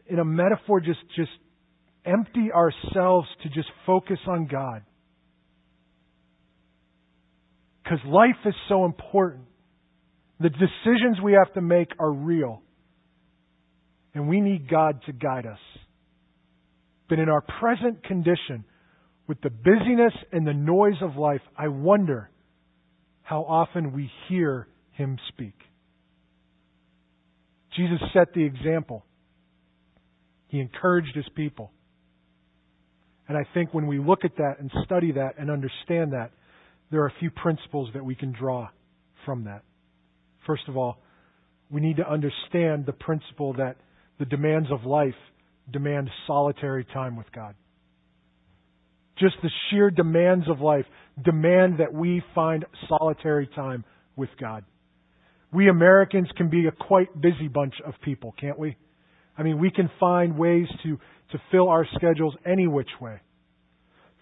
in 0.08 0.20
a 0.20 0.26
metaphor, 0.26 0.80
just, 0.80 1.00
just 1.16 1.32
empty 2.06 2.52
ourselves 2.52 3.28
to 3.44 3.50
just 3.50 3.68
focus 3.86 4.20
on 4.28 4.48
God. 4.48 4.84
Because 7.84 8.00
life 8.06 8.36
is 8.46 8.56
so 8.68 8.86
important. 8.86 9.46
The 10.40 10.50
decisions 10.50 11.22
we 11.24 11.34
have 11.34 11.54
to 11.54 11.62
make 11.62 11.90
are 12.00 12.12
real. 12.12 12.62
And 14.14 14.28
we 14.28 14.42
need 14.42 14.70
God 14.70 15.02
to 15.06 15.14
guide 15.14 15.46
us. 15.46 15.60
But 17.10 17.20
in 17.20 17.30
our 17.30 17.42
present 17.42 18.04
condition, 18.04 18.66
with 19.28 19.40
the 19.42 19.50
busyness 19.50 20.14
and 20.32 20.46
the 20.46 20.54
noise 20.54 21.02
of 21.02 21.16
life, 21.16 21.42
I 21.58 21.68
wonder 21.68 22.30
how 23.22 23.42
often 23.42 23.94
we 23.94 24.10
hear 24.28 24.68
Him 24.92 25.18
speak. 25.30 25.56
Jesus 27.78 28.00
set 28.14 28.34
the 28.34 28.44
example. 28.44 29.06
He 30.48 30.60
encouraged 30.60 31.16
his 31.16 31.26
people. 31.36 31.72
And 33.28 33.38
I 33.38 33.46
think 33.54 33.74
when 33.74 33.88
we 33.88 34.00
look 34.00 34.26
at 34.26 34.36
that 34.38 34.56
and 34.60 34.72
study 34.86 35.12
that 35.14 35.38
and 35.38 35.52
understand 35.52 36.14
that, 36.14 36.32
there 36.90 37.02
are 37.02 37.08
a 37.08 37.14
few 37.20 37.30
principles 37.30 37.90
that 37.94 38.04
we 38.04 38.16
can 38.16 38.32
draw 38.32 38.70
from 39.26 39.44
that. 39.44 39.64
First 40.46 40.64
of 40.68 40.78
all, 40.78 40.98
we 41.70 41.82
need 41.82 41.98
to 41.98 42.10
understand 42.10 42.86
the 42.86 42.94
principle 42.94 43.54
that 43.54 43.76
the 44.20 44.26
demands 44.26 44.70
of 44.72 44.86
life 44.86 45.14
demand 45.72 46.10
solitary 46.26 46.86
time 46.86 47.18
with 47.18 47.30
God. 47.34 47.56
Just 49.20 49.36
the 49.44 49.50
sheer 49.70 49.92
demands 49.92 50.46
of 50.50 50.62
life 50.62 50.86
demand 51.24 51.80
that 51.80 51.94
we 51.94 52.24
find 52.34 52.66
solitary 52.88 53.48
time 53.48 53.84
with 54.16 54.30
God. 54.40 54.64
We 55.54 55.70
Americans 55.70 56.28
can 56.36 56.50
be 56.50 56.68
a 56.68 56.72
quite 56.72 57.20
busy 57.20 57.48
bunch 57.48 57.76
of 57.86 57.94
people, 58.04 58.34
can't 58.40 58.60
we? 58.60 58.76
I 59.38 59.44
mean, 59.44 59.60
we 59.60 59.72
can 59.72 59.90
find 60.00 60.38
ways 60.38 60.68
to, 60.84 60.98
to 61.32 61.42
fill 61.52 61.70
our 61.70 61.86
schedules 61.96 62.36
any 62.46 62.68
which 62.68 62.90
way. 63.00 63.22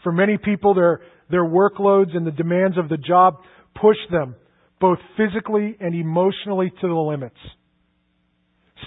For 0.04 0.12
many 0.12 0.38
people, 0.38 0.76
their, 0.76 1.02
their 1.32 1.46
workloads 1.46 2.16
and 2.16 2.28
the 2.28 2.32
demands 2.32 2.78
of 2.78 2.90
the 2.90 2.98
job 2.98 3.38
push 3.80 3.98
them 4.12 4.36
both 4.80 5.00
physically 5.18 5.76
and 5.80 5.96
emotionally 5.96 6.70
to 6.70 6.88
the 6.88 6.94
limits. 6.94 7.38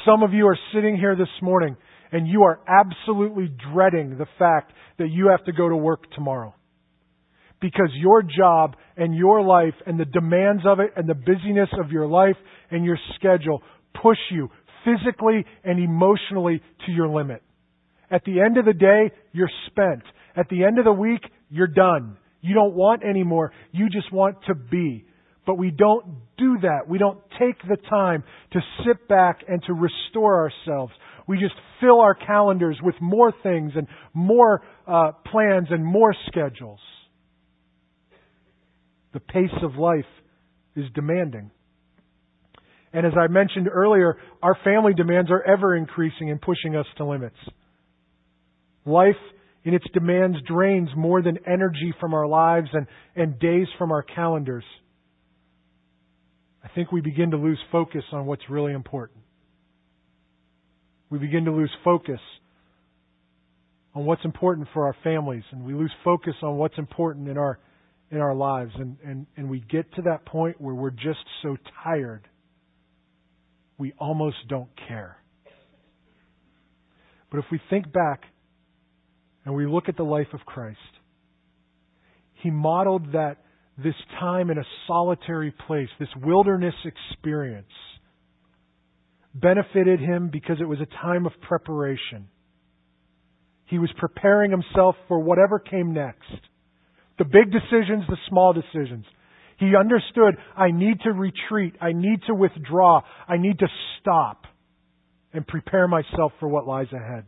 Some 0.07 0.23
of 0.23 0.33
you 0.33 0.47
are 0.47 0.59
sitting 0.73 0.97
here 0.97 1.17
this 1.17 1.29
morning 1.43 1.77
and 2.13 2.29
you 2.29 2.45
are 2.45 2.61
absolutely 2.69 3.51
dreading 3.73 4.17
the 4.17 4.27
fact 4.39 4.73
that 4.99 5.09
you 5.11 5.29
have 5.29 5.45
to 5.47 5.53
go 5.53 5.69
to 5.69 5.77
work 5.77 6.11
tomorrow. 6.15 6.55
Because 7.61 7.91
your 7.95 8.23
job 8.23 8.77
and 8.97 9.15
your 9.15 9.43
life 9.43 9.75
and 9.87 9.99
the 9.99 10.05
demands 10.05 10.63
of 10.67 10.81
it 10.81 10.91
and 10.97 11.09
the 11.09 11.15
busyness 11.15 11.69
of 11.83 11.91
your 11.91 12.07
life 12.07 12.37
and 12.71 12.85
your 12.85 12.99
schedule 13.17 13.63
push 14.01 14.19
you 14.31 14.49
physically 14.85 15.45
and 15.65 15.79
emotionally 15.83 16.63
to 16.87 16.93
your 16.93 17.09
limit. 17.09 17.43
At 18.11 18.25
the 18.25 18.41
end 18.41 18.59
of 18.59 18.65
the 18.65 18.73
day, 18.73 19.11
you're 19.33 19.51
spent. 19.67 20.03
At 20.37 20.49
the 20.49 20.65
end 20.65 20.79
of 20.79 20.85
the 20.85 20.93
week, 20.93 21.21
you're 21.51 21.67
done. 21.67 22.17
You 22.41 22.55
don't 22.55 22.75
want 22.75 23.03
any 23.09 23.25
more. 23.25 23.53
You 23.73 23.89
just 23.89 24.13
want 24.13 24.37
to 24.47 24.55
be. 24.55 25.05
But 25.47 25.59
we 25.59 25.71
don't 25.71 26.05
do 26.37 26.59
that. 26.63 26.89
We 26.89 26.99
don't 26.99 27.19
take 27.39 27.57
the 27.69 27.77
time 27.89 28.23
to 28.53 28.61
sit 28.87 29.09
back 29.09 29.41
and 29.49 29.63
to 29.65 29.73
restore 29.73 30.43
ourselves. 30.43 30.93
We 31.27 31.39
just 31.39 31.55
fill 31.81 32.01
our 32.01 32.15
calendars 32.15 32.79
with 32.83 32.95
more 33.01 33.33
things 33.43 33.73
and 33.75 33.87
more 34.15 34.63
uh, 34.87 35.13
plans 35.31 35.69
and 35.71 35.85
more 35.85 36.15
schedules. 36.27 36.81
The 39.13 39.21
pace 39.21 39.51
of 39.63 39.77
life 39.77 40.05
is 40.77 40.85
demanding. 40.95 41.51
And 42.93 43.07
as 43.07 43.13
I 43.19 43.27
mentioned 43.29 43.69
earlier, 43.73 44.17
our 44.43 44.57
family 44.65 44.95
demands 44.95 45.31
are 45.31 45.43
ever 45.43 45.77
increasing 45.77 46.31
and 46.31 46.41
pushing 46.41 46.77
us 46.77 46.87
to 46.97 47.05
limits. 47.05 47.37
Life 48.87 49.17
in 49.65 49.75
its 49.75 49.85
demands 49.93 50.39
drains 50.47 50.89
more 50.97 51.21
than 51.21 51.39
energy 51.47 51.93
from 52.01 52.15
our 52.15 52.27
lives 52.27 52.69
and, 52.73 52.87
and 53.17 53.39
days 53.39 53.67
from 53.77 53.93
our 53.93 54.03
calendars. 54.03 54.65
I 56.65 56.69
think 56.75 56.93
we 56.93 57.01
begin 57.01 57.33
to 57.33 57.37
lose 57.37 57.59
focus 57.71 58.05
on 58.13 58.27
what's 58.27 58.49
really 58.49 58.73
important. 58.73 59.21
We 61.11 61.19
begin 61.19 61.45
to 61.47 61.53
lose 61.53 61.71
focus 61.85 62.21
on 63.95 64.05
what's 64.05 64.25
important 64.25 64.69
for 64.73 64.87
our 64.87 64.97
families, 65.03 65.45
and 65.51 65.65
we 65.65 65.75
lose 65.75 65.93
focus 66.05 66.35
on 66.43 66.57
what's 66.57 66.79
important 66.79 67.29
in 67.29 67.39
our 67.39 67.59
in 68.11 68.19
our 68.19 68.35
lives, 68.35 68.73
and, 68.77 68.97
and, 69.05 69.27
and 69.37 69.51
we 69.51 69.61
get 69.61 69.93
to 69.95 70.03
that 70.03 70.25
point 70.25 70.61
where 70.61 70.75
we're 70.75 70.91
just 70.91 71.25
so 71.43 71.57
tired 71.85 72.27
we 73.79 73.93
almost 73.99 74.37
don't 74.49 74.69
care. 74.89 75.17
But 77.31 77.39
if 77.39 77.45
we 77.51 77.61
think 77.71 77.93
back 77.93 78.23
and 79.45 79.55
we 79.55 79.67
look 79.67 79.89
at 79.89 79.97
the 79.97 80.03
life 80.03 80.27
of 80.33 80.41
Christ, 80.41 80.79
he 82.43 82.51
modeled 82.51 83.13
that 83.13 83.37
this 83.83 83.95
time 84.19 84.51
in 84.51 84.59
a 84.59 84.65
solitary 84.87 85.55
place, 85.67 85.89
this 86.01 86.09
wilderness 86.23 86.75
experience, 86.85 87.67
benefited 89.35 90.01
him 90.01 90.31
because 90.33 90.57
it 90.61 90.65
was 90.65 90.81
a 90.81 91.03
time 91.03 91.27
of 91.27 91.33
preparation. 91.43 92.29
He 93.67 93.79
was 93.79 93.91
preparing 93.99 94.51
himself 94.51 94.97
for 95.07 95.21
whatever 95.21 95.59
came 95.59 95.93
next. 95.93 96.25
The 97.19 97.25
big 97.25 97.51
decisions, 97.51 98.05
the 98.09 98.17
small 98.29 98.53
decisions. 98.53 99.05
He 99.59 99.73
understood, 99.79 100.37
I 100.57 100.71
need 100.71 101.01
to 101.01 101.13
retreat. 101.13 101.75
I 101.81 101.93
need 101.93 102.21
to 102.29 102.35
withdraw. 102.35 103.01
I 103.27 103.39
need 103.39 103.59
to 103.59 103.67
stop 104.01 104.45
and 105.33 105.47
prepare 105.47 105.89
myself 105.89 106.33
for 106.39 106.49
what 106.49 106.67
lies 106.67 106.87
ahead. 106.93 107.25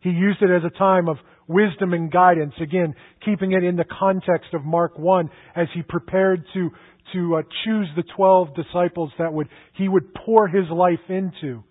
He 0.00 0.10
used 0.10 0.42
it 0.42 0.50
as 0.50 0.62
a 0.64 0.76
time 0.76 1.08
of 1.08 1.16
wisdom 1.48 1.92
and 1.92 2.10
guidance. 2.10 2.54
Again, 2.60 2.94
keeping 3.24 3.52
it 3.52 3.64
in 3.64 3.76
the 3.76 3.84
context 3.84 4.54
of 4.54 4.64
Mark 4.64 4.98
1 4.98 5.30
as 5.54 5.68
he 5.74 5.82
prepared 5.82 6.44
to, 6.54 6.70
to 7.12 7.36
uh, 7.36 7.42
choose 7.64 7.88
the 7.96 8.04
12 8.16 8.48
disciples 8.54 9.12
that 9.18 9.32
would, 9.32 9.48
he 9.74 9.88
would 9.88 10.14
pour 10.14 10.48
his 10.48 10.68
life 10.70 10.98
into. 11.08 11.62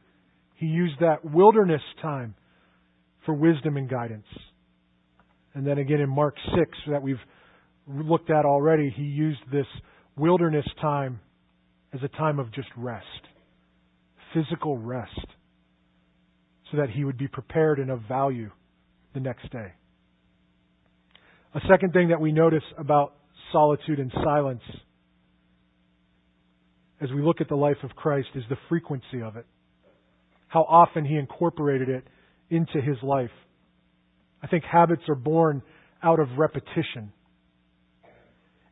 He 0.55 0.67
used 0.67 0.99
that 1.01 1.25
wilderness 1.25 1.81
time 2.01 2.35
for 3.25 3.33
wisdom 3.33 3.75
and 3.77 3.89
guidance. 3.89 4.25
And 5.55 5.65
then 5.65 5.77
again 5.77 6.01
in 6.01 6.09
Mark 6.09 6.35
6 6.55 6.77
that 6.91 7.01
we've 7.01 7.15
looked 7.87 8.29
at 8.29 8.45
already, 8.45 8.93
he 8.95 9.03
used 9.03 9.39
this 9.51 9.65
wilderness 10.17 10.65
time 10.81 11.19
as 11.93 12.01
a 12.03 12.09
time 12.09 12.39
of 12.39 12.51
just 12.53 12.67
rest, 12.75 13.05
physical 14.33 14.77
rest, 14.77 15.27
so 16.71 16.77
that 16.77 16.89
he 16.89 17.05
would 17.05 17.17
be 17.17 17.27
prepared 17.27 17.79
and 17.79 17.89
of 17.89 18.01
value 18.07 18.51
the 19.13 19.19
next 19.21 19.49
day. 19.51 19.73
A 21.53 21.61
second 21.69 21.93
thing 21.93 22.09
that 22.09 22.19
we 22.19 22.33
notice 22.33 22.63
about 22.77 23.13
solitude 23.53 23.99
and 23.99 24.11
silence 24.23 24.61
as 26.99 27.09
we 27.11 27.21
look 27.21 27.39
at 27.39 27.47
the 27.47 27.55
life 27.55 27.77
of 27.83 27.91
Christ 27.91 28.27
is 28.35 28.43
the 28.49 28.57
frequency 28.67 29.21
of 29.23 29.37
it. 29.37 29.45
How 30.47 30.63
often 30.63 31.05
he 31.05 31.15
incorporated 31.15 31.87
it 31.87 32.03
into 32.49 32.81
his 32.81 32.97
life. 33.03 33.29
I 34.45 34.47
think 34.47 34.63
habits 34.63 35.01
are 35.09 35.15
born 35.15 35.63
out 36.03 36.19
of 36.19 36.27
repetition. 36.37 37.11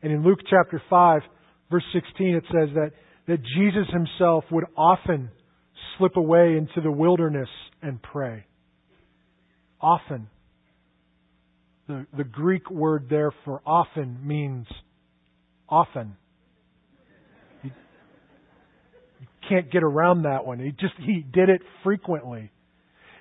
And 0.04 0.12
in 0.12 0.22
Luke 0.22 0.38
chapter 0.48 0.80
5, 0.88 1.22
verse 1.68 1.82
16, 1.92 2.36
it 2.36 2.44
says 2.46 2.68
that, 2.76 2.92
that 3.26 3.38
Jesus 3.56 3.92
himself 3.92 4.44
would 4.52 4.66
often 4.76 5.30
slip 5.98 6.16
away 6.16 6.56
into 6.56 6.80
the 6.80 6.92
wilderness 6.92 7.48
and 7.82 8.00
pray. 8.00 8.46
Often. 9.80 10.28
The, 11.88 12.06
the 12.16 12.24
Greek 12.24 12.70
word 12.70 13.08
there 13.10 13.32
for 13.44 13.60
often 13.66 14.24
means 14.24 14.68
often. 15.68 16.16
You, 17.64 17.72
you 19.20 19.26
can't 19.48 19.72
get 19.72 19.82
around 19.82 20.22
that 20.22 20.46
one. 20.46 20.60
He 20.60 20.70
just, 20.70 20.94
he 20.98 21.24
did 21.32 21.48
it 21.48 21.62
frequently. 21.82 22.52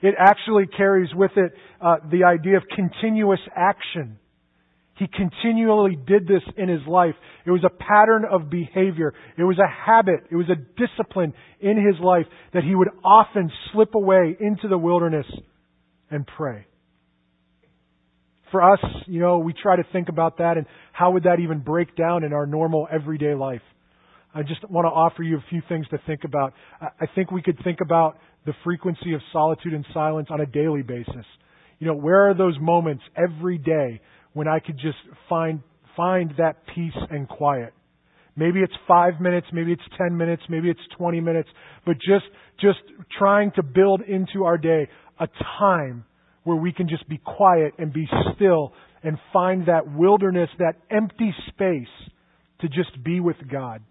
It 0.04 0.16
actually 0.20 0.68
carries 0.68 1.10
with 1.16 1.32
it 1.38 1.54
uh, 1.82 1.96
the 2.12 2.26
idea 2.26 2.58
of 2.58 2.64
continuous 2.76 3.40
action. 3.56 4.20
He 4.96 5.08
continually 5.08 5.96
did 5.96 6.28
this 6.28 6.44
in 6.58 6.68
his 6.68 6.82
life. 6.86 7.16
It 7.46 7.52
was 7.52 7.64
a 7.66 7.70
pattern 7.70 8.26
of 8.30 8.50
behavior. 8.50 9.14
It 9.38 9.44
was 9.44 9.58
a 9.58 9.68
habit. 9.68 10.26
It 10.30 10.36
was 10.36 10.50
a 10.50 10.56
discipline 10.56 11.34
in 11.62 11.78
his 11.78 12.00
life 12.04 12.26
that 12.54 12.64
he 12.64 12.76
would 12.76 12.90
often 13.04 13.50
slip 13.72 13.96
away 13.96 14.36
into 14.40 14.68
the 14.68 14.78
wilderness 14.78 15.26
and 16.12 16.28
pray. 16.28 16.68
For 18.52 18.62
us, 18.62 18.80
you 19.08 19.22
know, 19.22 19.40
we 19.40 19.54
try 19.54 19.78
to 19.78 19.84
think 19.94 20.10
about 20.10 20.38
that 20.38 20.58
and 20.58 20.68
how 20.92 21.12
would 21.12 21.24
that 21.24 21.40
even 21.40 21.62
break 21.62 21.96
down 21.96 22.26
in 22.26 22.34
our 22.34 22.46
normal 22.46 22.88
everyday 22.92 23.34
life. 23.34 23.64
I 24.34 24.42
just 24.42 24.68
want 24.70 24.86
to 24.86 24.90
offer 24.90 25.24
you 25.24 25.38
a 25.38 25.46
few 25.50 25.62
things 25.70 25.88
to 25.90 26.00
think 26.08 26.24
about. 26.24 26.54
I 26.82 27.06
think 27.14 27.32
we 27.32 27.42
could 27.42 27.58
think 27.64 27.80
about 27.82 28.18
the 28.46 28.54
frequency 28.64 29.14
of 29.14 29.22
solitude 29.32 29.74
and 29.74 29.86
silence 29.94 30.28
on 30.32 30.42
a 30.42 30.46
daily 30.46 30.82
basis. 30.82 31.26
You 31.80 31.88
know, 31.88 31.96
where 31.96 32.30
are 32.30 32.34
those 32.34 32.58
moments 32.60 33.04
every 33.16 33.58
day 33.58 34.02
when 34.34 34.48
I 34.48 34.60
could 34.60 34.78
just 34.78 34.98
find 35.30 35.62
find 35.96 36.34
that 36.38 36.56
peace 36.74 36.98
and 37.12 37.30
quiet. 37.30 37.74
Maybe 38.36 38.62
it's 38.62 38.74
five 38.88 39.22
minutes, 39.22 39.46
maybe 39.54 39.72
it's 39.72 39.84
ten 39.98 40.18
minutes, 40.18 40.42
maybe 40.50 40.70
it's 40.70 40.80
twenty 40.98 41.20
minutes, 41.20 41.50
but 41.86 41.96
just 41.96 42.26
just 42.60 42.80
trying 43.18 43.52
to 43.56 43.64
build 43.64 44.02
into 44.02 44.46
our 44.46 44.58
day 44.58 44.88
a 45.20 45.28
time 45.60 46.06
where 46.44 46.58
we 46.58 46.74
can 46.74 46.90
just 46.90 47.08
be 47.08 47.20
quiet 47.20 47.74
and 47.78 47.94
be 47.94 48.08
still 48.36 48.74
and 49.04 49.18
find 49.32 49.68
that 49.68 49.94
wilderness, 49.94 50.50
that 50.58 50.76
empty 50.90 51.34
space 51.50 52.12
to 52.62 52.68
just 52.68 53.04
be 53.04 53.20
with 53.20 53.38
God. 53.52 53.82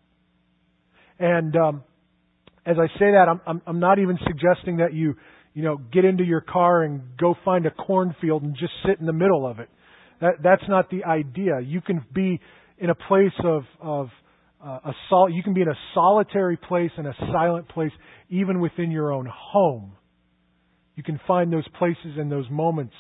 And 1.23 1.55
um, 1.57 1.85
as 2.67 2.77
I 2.81 2.89
say 2.99 3.13
that, 3.13 3.27
I'm, 3.31 3.41
I'm, 3.47 3.63
I'm 3.65 3.79
not 3.79 4.01
even 4.01 4.19
suggesting 4.27 4.79
that 4.79 4.93
you, 4.93 5.15
you 5.55 5.63
know, 5.63 5.77
get 5.93 6.05
into 6.05 6.25
your 6.25 6.41
car 6.41 6.83
and 6.83 7.01
go 7.17 7.37
find 7.45 7.65
a 7.65 7.71
cornfield 7.71 8.43
and 8.43 8.57
just 8.59 8.73
sit 8.85 8.99
in 8.99 9.07
the 9.07 9.13
middle 9.13 9.47
of 9.47 9.61
it. 9.61 9.69
That, 10.21 10.43
that's 10.43 10.65
not 10.69 10.91
the 10.91 11.05
idea. 11.05 11.61
You 11.65 11.81
can 11.81 12.05
be 12.13 12.41
in 12.77 12.91
a 12.91 12.97
place 12.97 13.33
of, 13.45 13.63
of 13.81 14.09
uh, 14.61 14.79
a 14.87 14.93
sol- 15.09 15.31
you 15.31 15.45
can 15.45 15.55
be 15.55 15.63
in 15.63 15.69
a 15.69 15.79
solitary 15.95 16.57
place 16.57 16.91
and 16.97 17.07
a 17.07 17.15
silent 17.33 17.69
place, 17.69 17.93
even 18.29 18.61
within 18.61 18.91
your 18.91 19.13
own 19.13 19.29
home. 19.33 19.93
You 20.97 21.05
can 21.05 21.21
find 21.25 21.53
those 21.53 21.67
places 21.79 22.17
and 22.19 22.33
those 22.33 22.51
moments. 22.51 22.95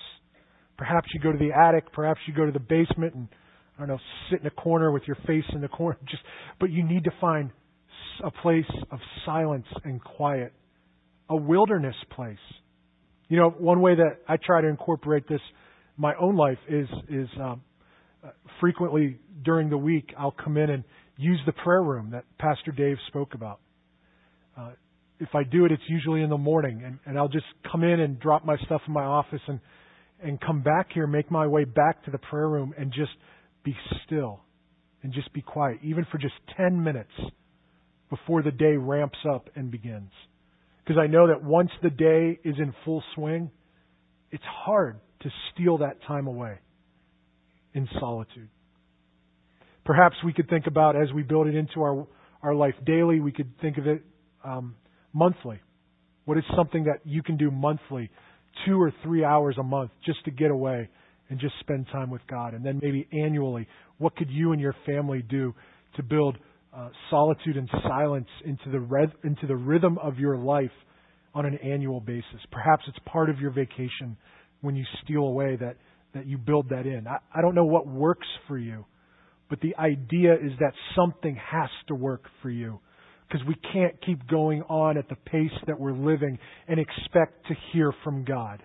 Perhaps 0.78 1.08
you 1.12 1.20
go 1.20 1.32
to 1.32 1.38
the 1.38 1.50
attic, 1.52 1.92
perhaps 1.92 2.20
you 2.28 2.35
go 2.35 2.46
to 2.46 2.52
the 2.52 2.61
basement 2.61 3.14
and 3.14 3.28
I 3.76 3.80
don't 3.80 3.88
know, 3.88 3.98
sit 4.30 4.40
in 4.40 4.46
a 4.46 4.50
corner 4.50 4.92
with 4.92 5.02
your 5.08 5.16
face 5.26 5.44
in 5.52 5.61
the 5.61 5.68
corner. 5.68 5.98
Just, 6.08 6.22
but 6.61 6.70
you 6.70 6.85
need 6.85 7.02
to 7.04 7.11
find 7.20 7.50
a 8.25 8.31
place 8.31 8.64
of 8.90 8.98
silence 9.25 9.66
and 9.85 10.03
quiet, 10.03 10.53
a 11.29 11.37
wilderness 11.37 11.96
place. 12.11 12.37
You 13.29 13.38
know, 13.38 13.51
one 13.51 13.81
way 13.81 13.94
that 13.94 14.18
I 14.29 14.37
try 14.37 14.61
to 14.61 14.68
incorporate 14.68 15.29
this 15.29 15.40
in 15.96 16.03
my 16.03 16.14
own 16.20 16.37
life 16.37 16.59
is 16.68 16.88
is 17.09 17.29
um, 17.40 17.62
frequently 18.61 19.18
during 19.44 19.70
the 19.70 19.79
week 19.79 20.12
I'll 20.18 20.35
come 20.44 20.57
in 20.57 20.70
and 20.70 20.85
use 21.16 21.40
the 21.46 21.53
prayer 21.53 21.83
room 21.83 22.11
that 22.12 22.25
Pastor 22.38 22.72
Dave 22.72 22.96
spoke 23.09 23.35
about. 23.35 23.61
Uh, 24.57 24.72
if 25.18 25.29
I 25.35 25.44
do 25.44 25.64
it, 25.64 25.72
it's 25.72 25.83
usually 25.88 26.22
in 26.22 26.31
the 26.31 26.38
morning, 26.38 26.83
and, 26.85 26.98
and 27.07 27.16
I'll 27.16 27.29
just 27.29 27.46
come 27.70 27.85
in 27.85 28.01
and 28.01 28.18
drop 28.18 28.44
my 28.44 28.57
stuff 28.66 28.83
in 28.87 28.92
my 28.92 29.05
office 29.05 29.40
and 29.46 29.61
and 30.25 30.40
come 30.40 30.62
back 30.62 30.88
here, 30.94 31.07
make 31.09 31.33
my 31.33 31.48
way 31.48 31.64
back 31.64 32.05
to 32.05 32.12
the 32.12 32.18
prayer 32.18 32.48
room, 32.48 32.72
and 32.79 32.92
just 32.92 33.11
be 33.64 33.75
still 34.05 34.40
and 35.03 35.12
just 35.12 35.33
be 35.33 35.42
quiet, 35.42 35.79
even 35.83 36.07
for 36.11 36.18
just 36.18 36.35
ten 36.57 36.83
minutes 36.83 37.11
before 38.12 38.42
the 38.42 38.51
day 38.51 38.77
ramps 38.77 39.16
up 39.27 39.48
and 39.57 39.70
begins. 39.70 40.11
Because 40.85 41.01
I 41.03 41.07
know 41.07 41.29
that 41.29 41.42
once 41.42 41.70
the 41.83 41.88
day 41.88 42.38
is 42.44 42.57
in 42.59 42.75
full 42.85 43.03
swing, 43.14 43.51
it's 44.31 44.44
hard 44.44 45.01
to 45.22 45.31
steal 45.51 45.79
that 45.79 45.96
time 46.07 46.27
away 46.27 46.59
in 47.72 47.88
solitude. 47.98 48.51
Perhaps 49.87 50.16
we 50.27 50.35
could 50.35 50.51
think 50.51 50.66
about 50.66 50.94
as 50.94 51.11
we 51.14 51.22
build 51.22 51.46
it 51.46 51.55
into 51.55 51.81
our 51.81 52.07
our 52.42 52.55
life 52.55 52.75
daily, 52.85 53.20
we 53.20 53.33
could 53.33 53.51
think 53.61 53.79
of 53.79 53.87
it 53.87 54.03
um, 54.44 54.75
monthly. 55.14 55.61
What 56.27 56.37
is 56.37 56.44
something 56.57 56.85
that 56.85 56.98
you 57.05 57.22
can 57.22 57.37
do 57.37 57.51
monthly, 57.51 58.11
two 58.66 58.83
or 58.83 58.92
three 59.05 59.25
hours 59.25 59.57
a 59.59 59.62
month, 59.62 59.92
just 60.05 60.25
to 60.27 60.33
get 60.33 60.51
away 60.51 60.88
and 61.31 61.38
just 61.38 61.55
spend 61.61 61.87
time 61.92 62.11
with 62.11 62.22
God? 62.29 62.53
And 62.53 62.66
then 62.66 62.81
maybe 62.83 63.09
annually, 63.12 63.68
what 63.98 64.16
could 64.16 64.29
you 64.29 64.53
and 64.53 64.61
your 64.61 64.75
family 64.85 65.22
do 65.22 65.55
to 65.94 66.03
build 66.03 66.37
uh, 66.76 66.88
solitude 67.11 67.56
and 67.56 67.68
silence 67.87 68.28
into 68.44 68.70
the 68.70 68.80
red, 68.80 69.12
into 69.24 69.46
the 69.46 69.56
rhythm 69.56 69.98
of 69.98 70.18
your 70.18 70.37
life 70.37 70.70
on 71.35 71.46
an 71.46 71.58
annual 71.62 72.00
basis? 72.00 72.40
Perhaps 72.50 72.85
it's 72.88 72.98
part 73.06 73.30
of 73.30 73.38
your 73.38 73.50
vacation 73.50 74.16
when 74.61 74.76
you 74.76 74.85
steal 75.04 75.24
away 75.24 75.56
that 75.56 75.76
that 76.14 76.26
you 76.26 76.37
build 76.38 76.68
that 76.68 76.87
in. 76.87 77.06
I, 77.06 77.18
I 77.35 77.40
don't 77.40 77.54
know 77.54 77.64
what 77.64 77.87
works 77.87 78.26
for 78.46 78.58
you, 78.58 78.85
but 79.48 79.61
the 79.61 79.74
idea 79.76 80.35
is 80.35 80.52
that 80.61 80.72
something 80.94 81.37
has 81.37 81.70
to 81.88 81.94
work 81.94 82.24
for 82.42 82.50
you 82.50 82.80
because 83.28 83.46
we 83.46 83.56
can't 83.72 83.94
keep 84.04 84.26
going 84.28 84.62
on 84.62 84.98
at 84.98 85.08
the 85.08 85.16
pace 85.16 85.50
that 85.66 85.78
we're 85.78 85.94
living 85.94 86.38
and 86.68 86.78
expect 86.78 87.46
to 87.48 87.54
hear 87.72 87.92
from 88.04 88.24
God. 88.24 88.62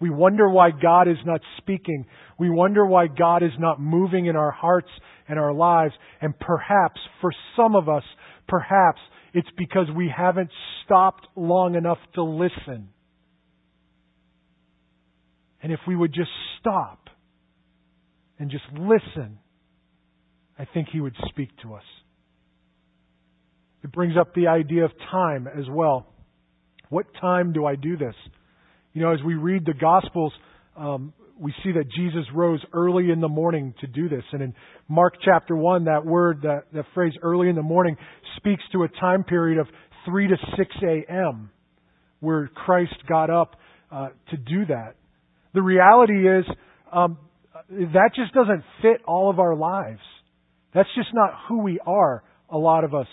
We 0.00 0.10
wonder 0.10 0.48
why 0.48 0.70
God 0.70 1.08
is 1.08 1.18
not 1.26 1.40
speaking. 1.58 2.06
We 2.38 2.48
wonder 2.48 2.86
why 2.86 3.06
God 3.06 3.42
is 3.42 3.52
not 3.58 3.80
moving 3.80 4.26
in 4.26 4.36
our 4.36 4.50
hearts 4.50 4.88
and 5.30 5.38
our 5.38 5.54
lives. 5.54 5.94
And 6.20 6.38
perhaps, 6.38 7.00
for 7.20 7.32
some 7.56 7.74
of 7.76 7.88
us, 7.88 8.02
perhaps 8.48 9.00
it's 9.32 9.48
because 9.56 9.86
we 9.96 10.12
haven't 10.14 10.50
stopped 10.84 11.26
long 11.36 11.76
enough 11.76 11.98
to 12.16 12.22
listen. 12.22 12.88
And 15.62 15.72
if 15.72 15.78
we 15.86 15.94
would 15.94 16.12
just 16.12 16.30
stop 16.58 17.08
and 18.38 18.50
just 18.50 18.64
listen, 18.72 19.38
I 20.58 20.66
think 20.74 20.88
He 20.92 21.00
would 21.00 21.14
speak 21.28 21.50
to 21.62 21.74
us. 21.74 21.84
It 23.84 23.92
brings 23.92 24.14
up 24.18 24.34
the 24.34 24.48
idea 24.48 24.84
of 24.84 24.90
time 25.10 25.46
as 25.46 25.64
well. 25.70 26.06
What 26.88 27.06
time 27.20 27.52
do 27.52 27.64
I 27.64 27.76
do 27.76 27.96
this? 27.96 28.14
You 28.92 29.02
know, 29.02 29.12
as 29.12 29.20
we 29.24 29.34
read 29.34 29.64
the 29.64 29.74
Gospels, 29.74 30.32
um, 30.76 31.12
we 31.40 31.54
see 31.64 31.72
that 31.72 31.86
Jesus 31.96 32.24
rose 32.34 32.62
early 32.72 33.10
in 33.10 33.20
the 33.20 33.28
morning 33.28 33.74
to 33.80 33.86
do 33.86 34.08
this. 34.08 34.22
And 34.32 34.42
in 34.42 34.54
Mark 34.88 35.14
chapter 35.24 35.56
1, 35.56 35.84
that 35.84 36.04
word, 36.04 36.42
that, 36.42 36.64
that 36.74 36.84
phrase 36.92 37.14
early 37.22 37.48
in 37.48 37.56
the 37.56 37.62
morning, 37.62 37.96
speaks 38.36 38.62
to 38.72 38.82
a 38.82 38.88
time 39.00 39.24
period 39.24 39.58
of 39.58 39.66
3 40.04 40.28
to 40.28 40.36
6 40.56 40.70
a.m., 40.82 41.50
where 42.20 42.48
Christ 42.48 42.94
got 43.08 43.30
up 43.30 43.56
uh, 43.90 44.08
to 44.30 44.36
do 44.36 44.66
that. 44.66 44.96
The 45.54 45.62
reality 45.62 46.28
is, 46.28 46.44
um, 46.92 47.18
that 47.70 48.10
just 48.14 48.34
doesn't 48.34 48.62
fit 48.82 49.00
all 49.06 49.30
of 49.30 49.38
our 49.38 49.56
lives. 49.56 50.00
That's 50.74 50.88
just 50.94 51.08
not 51.14 51.30
who 51.48 51.62
we 51.62 51.80
are, 51.86 52.22
a 52.50 52.58
lot 52.58 52.84
of 52.84 52.94
us. 52.94 53.06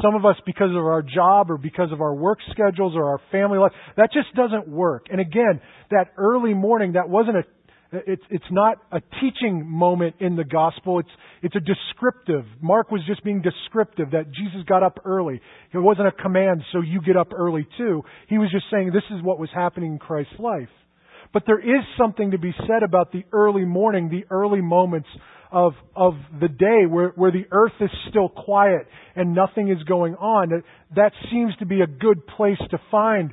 Some 0.00 0.14
of 0.14 0.24
us, 0.24 0.36
because 0.46 0.70
of 0.70 0.76
our 0.76 1.02
job 1.02 1.50
or 1.50 1.58
because 1.58 1.92
of 1.92 2.00
our 2.00 2.14
work 2.14 2.38
schedules 2.50 2.94
or 2.96 3.10
our 3.10 3.20
family 3.30 3.58
life, 3.58 3.72
that 3.96 4.10
just 4.12 4.34
doesn't 4.34 4.68
work. 4.68 5.06
And 5.10 5.20
again, 5.20 5.60
that 5.90 6.12
early 6.16 6.54
morning, 6.54 6.92
that 6.92 7.08
wasn't 7.08 7.36
a 7.36 7.42
it's, 7.92 8.22
it's 8.30 8.44
not 8.50 8.78
a 8.90 9.00
teaching 9.20 9.68
moment 9.68 10.16
in 10.20 10.36
the 10.36 10.44
gospel. 10.44 10.98
It's, 10.98 11.08
it's 11.42 11.54
a 11.54 11.60
descriptive. 11.60 12.44
Mark 12.60 12.90
was 12.90 13.02
just 13.06 13.22
being 13.22 13.42
descriptive 13.42 14.12
that 14.12 14.32
Jesus 14.32 14.62
got 14.66 14.82
up 14.82 15.00
early. 15.04 15.40
It 15.72 15.78
wasn't 15.78 16.08
a 16.08 16.12
command, 16.12 16.62
so 16.72 16.80
you 16.80 17.00
get 17.02 17.16
up 17.16 17.32
early 17.36 17.66
too. 17.76 18.02
He 18.28 18.38
was 18.38 18.50
just 18.50 18.64
saying 18.70 18.92
this 18.92 19.02
is 19.10 19.22
what 19.22 19.38
was 19.38 19.50
happening 19.54 19.92
in 19.92 19.98
Christ's 19.98 20.38
life. 20.38 20.68
But 21.32 21.44
there 21.46 21.60
is 21.60 21.84
something 21.98 22.32
to 22.32 22.38
be 22.38 22.52
said 22.66 22.82
about 22.82 23.12
the 23.12 23.24
early 23.32 23.64
morning, 23.64 24.08
the 24.10 24.24
early 24.30 24.60
moments 24.60 25.08
of, 25.50 25.74
of 25.94 26.14
the 26.40 26.48
day 26.48 26.86
where, 26.88 27.10
where 27.10 27.30
the 27.30 27.44
earth 27.50 27.72
is 27.80 27.90
still 28.08 28.28
quiet 28.28 28.86
and 29.14 29.34
nothing 29.34 29.68
is 29.68 29.82
going 29.84 30.14
on. 30.14 30.62
That, 30.96 31.12
seems 31.30 31.54
to 31.58 31.66
be 31.66 31.82
a 31.82 31.86
good 31.86 32.26
place 32.26 32.58
to 32.70 32.78
find 32.90 33.32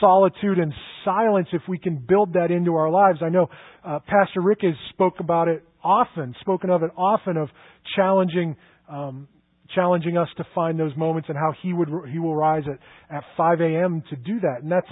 solitude 0.00 0.58
and 0.58 0.72
silence 1.04 1.48
if 1.52 1.62
we 1.68 1.78
can 1.78 1.96
build 1.96 2.34
that 2.34 2.50
into 2.50 2.74
our 2.74 2.90
lives. 2.90 3.20
I 3.22 3.28
know 3.28 3.48
uh, 3.84 4.00
Pastor 4.00 4.40
Rick 4.40 4.58
has 4.62 4.74
spoke 4.90 5.20
about 5.20 5.48
it 5.48 5.64
often, 5.82 6.34
spoken 6.40 6.70
of 6.70 6.82
it 6.82 6.90
often, 6.96 7.36
of 7.36 7.48
challenging 7.96 8.56
um, 8.88 9.28
challenging 9.74 10.16
us 10.16 10.28
to 10.36 10.44
find 10.54 10.78
those 10.78 10.94
moments 10.96 11.28
and 11.28 11.38
how 11.38 11.52
he 11.62 11.72
would 11.72 11.88
he 12.10 12.18
will 12.18 12.36
rise 12.36 12.64
at 12.66 12.78
at 13.14 13.24
5 13.36 13.60
a.m. 13.60 14.02
to 14.10 14.16
do 14.16 14.40
that. 14.40 14.62
And 14.62 14.70
that's 14.70 14.90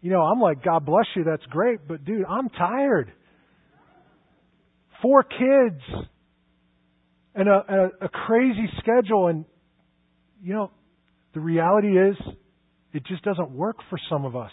you 0.00 0.10
know 0.10 0.20
I'm 0.20 0.40
like 0.40 0.62
God 0.62 0.84
bless 0.84 1.06
you, 1.16 1.24
that's 1.24 1.44
great, 1.46 1.80
but 1.88 2.04
dude, 2.04 2.24
I'm 2.28 2.48
tired 2.50 3.12
four 5.02 5.22
kids 5.22 5.80
and 7.34 7.48
a, 7.48 7.90
a, 8.00 8.06
a 8.06 8.08
crazy 8.08 8.68
schedule. 8.78 9.28
And, 9.28 9.44
you 10.42 10.54
know, 10.54 10.70
the 11.34 11.40
reality 11.40 11.98
is 11.98 12.16
it 12.92 13.04
just 13.06 13.22
doesn't 13.22 13.50
work 13.50 13.76
for 13.88 13.98
some 14.08 14.24
of 14.24 14.34
us 14.36 14.50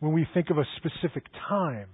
when 0.00 0.12
we 0.12 0.26
think 0.34 0.50
of 0.50 0.58
a 0.58 0.64
specific 0.76 1.24
time. 1.48 1.88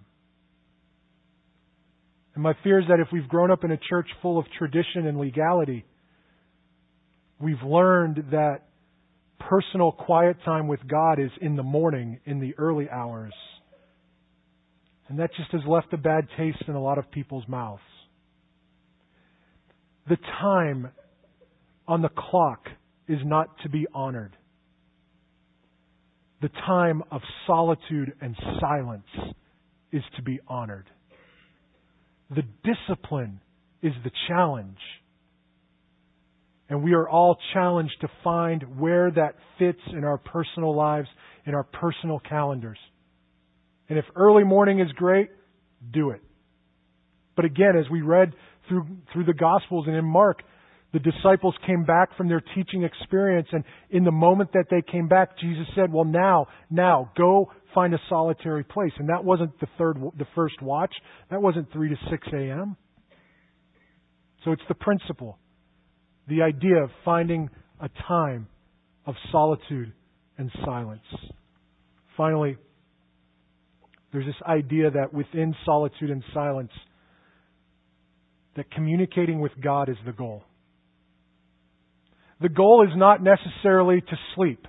And 2.35 2.43
my 2.43 2.55
fear 2.65 2.81
is 2.81 2.87
that 2.89 2.99
if 2.99 3.09
we've 3.13 3.29
grown 3.29 3.51
up 3.51 3.63
in 3.63 3.71
a 3.71 3.77
church 3.77 4.09
full 4.21 4.39
of 4.39 4.47
tradition 4.59 5.07
and 5.07 5.19
legality, 5.19 5.85
we've 7.39 7.63
learned 7.65 8.25
that 8.33 8.63
personal 9.39 9.93
quiet 9.93 10.37
time 10.45 10.67
with 10.67 10.81
God 10.89 11.19
is 11.19 11.31
in 11.41 11.57
the 11.57 11.63
morning, 11.63 12.21
in 12.25 12.41
the 12.41 12.55
early 12.59 12.89
hours. 12.89 13.35
And 15.09 15.19
that 15.19 15.31
just 15.37 15.51
has 15.53 15.61
left 15.67 15.93
a 15.93 15.99
bad 15.99 16.27
taste 16.39 16.63
in 16.69 16.75
a 16.75 16.83
lot 16.83 16.99
of 16.99 17.11
people's 17.11 17.47
mouths. 17.47 17.83
The 20.09 20.17
time 20.41 20.91
on 21.87 22.03
the 22.03 22.09
clock 22.09 22.67
is 23.09 23.19
not 23.25 23.49
to 23.63 23.69
be 23.69 23.87
honored. 23.95 24.37
The 26.41 26.51
time 26.67 27.03
of 27.11 27.21
solitude 27.47 28.13
and 28.21 28.37
silence 28.61 29.07
is 29.93 30.03
to 30.17 30.23
be 30.23 30.41
honored. 30.49 30.89
The 32.31 32.43
discipline 32.65 33.41
is 33.83 33.93
the 34.05 34.11
challenge. 34.29 34.79
And 36.69 36.83
we 36.83 36.95
are 36.95 37.09
all 37.09 37.37
challenged 37.53 38.01
to 38.01 38.09
find 38.25 38.81
where 38.81 39.11
that 39.11 39.35
fits 39.59 39.81
in 39.93 40.05
our 40.05 40.19
personal 40.19 40.75
lives, 40.75 41.09
in 41.45 41.55
our 41.55 41.65
personal 41.65 42.19
calendars. 42.19 42.79
And 43.89 43.99
if 43.99 44.05
early 44.17 44.45
morning 44.45 44.81
is 44.81 44.91
great, 44.93 45.29
do 45.93 46.11
it. 46.11 46.23
But 47.37 47.45
again, 47.45 47.77
as 47.79 47.91
we 47.91 48.01
read 48.01 48.33
through, 48.69 48.87
through 49.13 49.25
the 49.25 49.35
Gospels 49.35 49.87
and 49.87 49.97
in 49.97 50.05
Mark, 50.05 50.43
the 50.93 50.99
disciples 50.99 51.55
came 51.67 51.85
back 51.85 52.15
from 52.17 52.29
their 52.29 52.43
teaching 52.55 52.83
experience, 52.83 53.49
and 53.53 53.65
in 53.91 54.05
the 54.05 54.13
moment 54.13 54.51
that 54.53 54.67
they 54.71 54.83
came 54.83 55.09
back, 55.09 55.39
Jesus 55.39 55.67
said, 55.75 55.91
Well, 55.91 56.05
now, 56.05 56.47
now, 56.71 57.11
go 57.17 57.51
find 57.75 57.95
a 57.95 57.99
solitary 58.11 58.65
place. 58.65 58.93
And 58.99 59.09
that 59.09 59.25
wasn't 59.25 59.59
the 59.61 59.69
third, 59.79 59.97
the 60.19 60.27
first 60.35 60.61
watch. 60.61 60.93
That 61.31 61.41
wasn't 61.41 61.73
3 61.73 61.89
to 61.89 61.97
6 62.11 62.29
a.m. 62.35 62.77
So 64.45 64.53
it's 64.53 64.63
the 64.69 64.75
principle. 64.75 65.39
The 66.29 66.43
idea 66.43 66.83
of 66.83 66.91
finding 67.05 67.49
a 67.81 67.89
time 68.07 68.49
of 69.07 69.15
solitude 69.31 69.93
and 70.37 70.51
silence. 70.65 71.03
Finally, 72.17 72.59
there's 74.13 74.27
this 74.27 74.35
idea 74.47 74.91
that 74.91 75.15
within 75.15 75.55
solitude 75.65 76.11
and 76.11 76.23
silence, 76.35 76.71
that 78.57 78.71
communicating 78.71 79.41
with 79.41 79.53
God 79.63 79.89
is 79.89 79.97
the 80.05 80.13
goal. 80.13 80.45
The 82.43 82.49
goal 82.49 82.85
is 82.87 82.93
not 82.97 83.23
necessarily 83.23 84.01
to 84.01 84.17
sleep. 84.35 84.67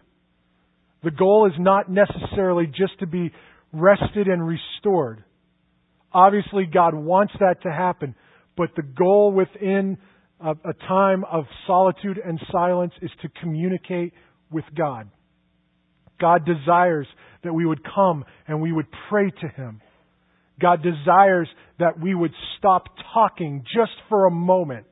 The 1.04 1.12
goal 1.12 1.48
is 1.48 1.60
not 1.60 1.90
necessarily 1.90 2.68
just 2.68 3.00
to 3.00 3.08
be 3.08 3.32
rested 3.74 4.28
and 4.28 4.48
restored. 4.48 5.24
Obviously, 6.14 6.66
God 6.72 6.94
wants 6.94 7.34
that 7.40 7.64
to 7.64 7.72
happen, 7.72 8.16
but 8.56 8.70
the 8.76 8.84
goal 8.84 9.32
within 9.32 9.98
a, 10.40 10.52
a 10.52 10.74
time 10.88 11.24
of 11.26 11.46
solitude 11.66 12.20
and 12.24 12.40
silence 12.52 12.94
is 13.02 13.10
to 13.24 13.30
communicate 13.42 14.14
with 14.52 14.66
God. 14.78 15.10
God 16.22 16.46
desires 16.46 17.08
that 17.44 17.54
we 17.54 17.66
would 17.66 17.82
come 17.84 18.24
and 18.48 18.62
we 18.62 18.72
would 18.72 18.88
pray 19.10 19.32
to 19.42 19.48
Him. 19.48 19.82
God 20.62 20.84
desires 20.84 21.50
that 21.80 22.00
we 22.00 22.14
would 22.14 22.34
stop 22.60 22.86
talking 23.14 23.64
just 23.76 23.92
for 24.10 24.28
a 24.28 24.32
moment 24.32 24.86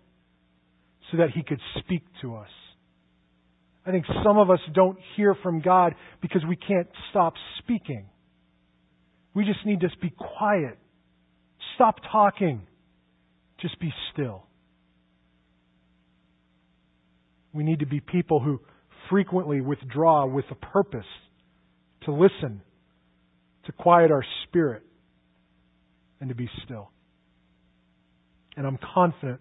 so 1.11 1.17
that 1.17 1.29
He 1.29 1.43
could 1.43 1.61
speak 1.79 2.01
to 2.21 2.35
us. 2.35 2.49
I 3.85 3.91
think 3.91 4.05
some 4.23 4.37
of 4.37 4.49
us 4.49 4.59
don't 4.73 4.97
hear 5.15 5.35
from 5.41 5.61
God 5.61 5.95
because 6.21 6.43
we 6.47 6.55
can't 6.55 6.87
stop 7.09 7.33
speaking. 7.59 8.05
We 9.33 9.45
just 9.45 9.65
need 9.65 9.79
to 9.81 9.89
be 10.01 10.11
quiet. 10.11 10.77
Stop 11.75 11.95
talking. 12.11 12.61
Just 13.59 13.79
be 13.79 13.91
still. 14.13 14.45
We 17.53 17.63
need 17.63 17.79
to 17.79 17.85
be 17.85 17.99
people 17.99 18.39
who 18.39 18.59
frequently 19.09 19.61
withdraw 19.61 20.25
with 20.25 20.45
a 20.51 20.55
purpose 20.55 21.05
to 22.03 22.11
listen, 22.11 22.61
to 23.65 23.71
quiet 23.71 24.11
our 24.11 24.23
spirit, 24.43 24.83
and 26.19 26.29
to 26.29 26.35
be 26.35 26.49
still. 26.65 26.91
And 28.55 28.65
I'm 28.65 28.79
confident 28.93 29.39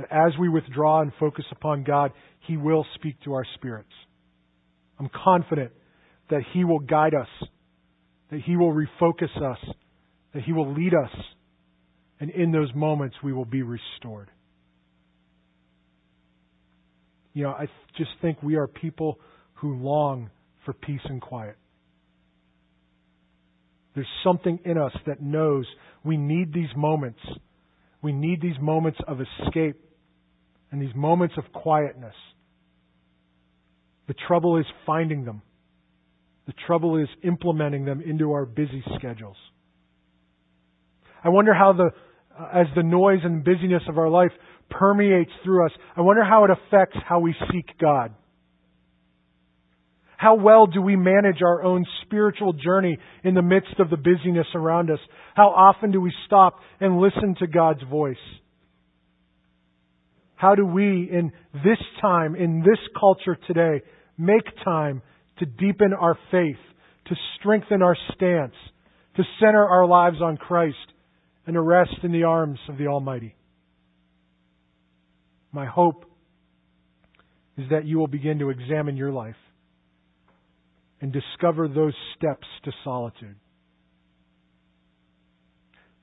that 0.00 0.10
as 0.10 0.32
we 0.38 0.48
withdraw 0.48 1.02
and 1.02 1.12
focus 1.20 1.44
upon 1.50 1.84
God, 1.84 2.12
He 2.46 2.56
will 2.56 2.86
speak 2.94 3.16
to 3.24 3.34
our 3.34 3.44
spirits. 3.56 3.90
I'm 4.98 5.10
confident 5.24 5.72
that 6.30 6.42
He 6.52 6.64
will 6.64 6.78
guide 6.78 7.14
us, 7.14 7.28
that 8.30 8.40
He 8.40 8.56
will 8.56 8.72
refocus 8.72 9.36
us, 9.42 9.58
that 10.32 10.42
He 10.42 10.52
will 10.52 10.72
lead 10.72 10.94
us, 10.94 11.10
and 12.18 12.30
in 12.30 12.52
those 12.52 12.70
moments 12.74 13.16
we 13.22 13.32
will 13.32 13.44
be 13.44 13.62
restored. 13.62 14.30
You 17.32 17.44
know, 17.44 17.50
I 17.50 17.66
just 17.96 18.10
think 18.22 18.42
we 18.42 18.56
are 18.56 18.66
people 18.66 19.18
who 19.54 19.76
long 19.76 20.30
for 20.64 20.72
peace 20.72 21.00
and 21.04 21.20
quiet. 21.20 21.56
There's 23.94 24.06
something 24.24 24.60
in 24.64 24.78
us 24.78 24.92
that 25.06 25.20
knows 25.20 25.66
we 26.04 26.16
need 26.16 26.52
these 26.52 26.74
moments. 26.76 27.20
We 28.02 28.12
need 28.12 28.40
these 28.40 28.58
moments 28.60 28.98
of 29.06 29.18
escape 29.20 29.76
and 30.70 30.80
these 30.80 30.94
moments 30.94 31.34
of 31.36 31.52
quietness. 31.52 32.14
The 34.08 34.14
trouble 34.26 34.58
is 34.58 34.66
finding 34.86 35.24
them. 35.24 35.42
The 36.46 36.54
trouble 36.66 36.96
is 36.96 37.08
implementing 37.22 37.84
them 37.84 38.00
into 38.00 38.32
our 38.32 38.44
busy 38.44 38.82
schedules. 38.96 39.36
I 41.22 41.28
wonder 41.28 41.54
how 41.54 41.72
the, 41.72 41.90
as 42.52 42.66
the 42.74 42.82
noise 42.82 43.20
and 43.22 43.44
busyness 43.44 43.82
of 43.88 43.98
our 43.98 44.08
life 44.08 44.32
permeates 44.68 45.30
through 45.44 45.66
us, 45.66 45.72
I 45.96 46.00
wonder 46.00 46.24
how 46.24 46.44
it 46.44 46.50
affects 46.50 46.96
how 47.06 47.20
we 47.20 47.34
seek 47.52 47.66
God. 47.78 48.14
How 50.16 50.34
well 50.34 50.66
do 50.66 50.82
we 50.82 50.96
manage 50.96 51.40
our 51.42 51.62
own 51.62 51.86
spiritual 52.02 52.52
journey 52.52 52.98
in 53.24 53.34
the 53.34 53.42
midst 53.42 53.78
of 53.78 53.88
the 53.88 53.96
busyness 53.96 54.46
around 54.54 54.90
us? 54.90 54.98
How 55.34 55.48
often 55.48 55.92
do 55.92 56.00
we 56.00 56.12
stop 56.26 56.56
and 56.78 57.00
listen 57.00 57.36
to 57.38 57.46
God's 57.46 57.82
voice? 57.90 58.16
How 60.40 60.54
do 60.54 60.64
we, 60.64 61.06
in 61.12 61.32
this 61.52 61.76
time, 62.00 62.34
in 62.34 62.60
this 62.60 62.78
culture 62.98 63.36
today, 63.46 63.84
make 64.16 64.44
time 64.64 65.02
to 65.38 65.44
deepen 65.44 65.92
our 65.92 66.18
faith, 66.30 66.56
to 67.08 67.14
strengthen 67.38 67.82
our 67.82 67.94
stance, 68.14 68.54
to 69.16 69.22
center 69.38 69.62
our 69.62 69.86
lives 69.86 70.16
on 70.22 70.38
Christ, 70.38 70.78
and 71.46 71.52
to 71.52 71.60
rest 71.60 71.92
in 72.02 72.12
the 72.12 72.22
arms 72.22 72.58
of 72.70 72.78
the 72.78 72.86
Almighty? 72.86 73.36
My 75.52 75.66
hope 75.66 76.06
is 77.58 77.66
that 77.70 77.84
you 77.84 77.98
will 77.98 78.08
begin 78.08 78.38
to 78.38 78.48
examine 78.48 78.96
your 78.96 79.12
life 79.12 79.36
and 81.02 81.12
discover 81.12 81.68
those 81.68 81.92
steps 82.16 82.46
to 82.64 82.72
solitude. 82.82 83.36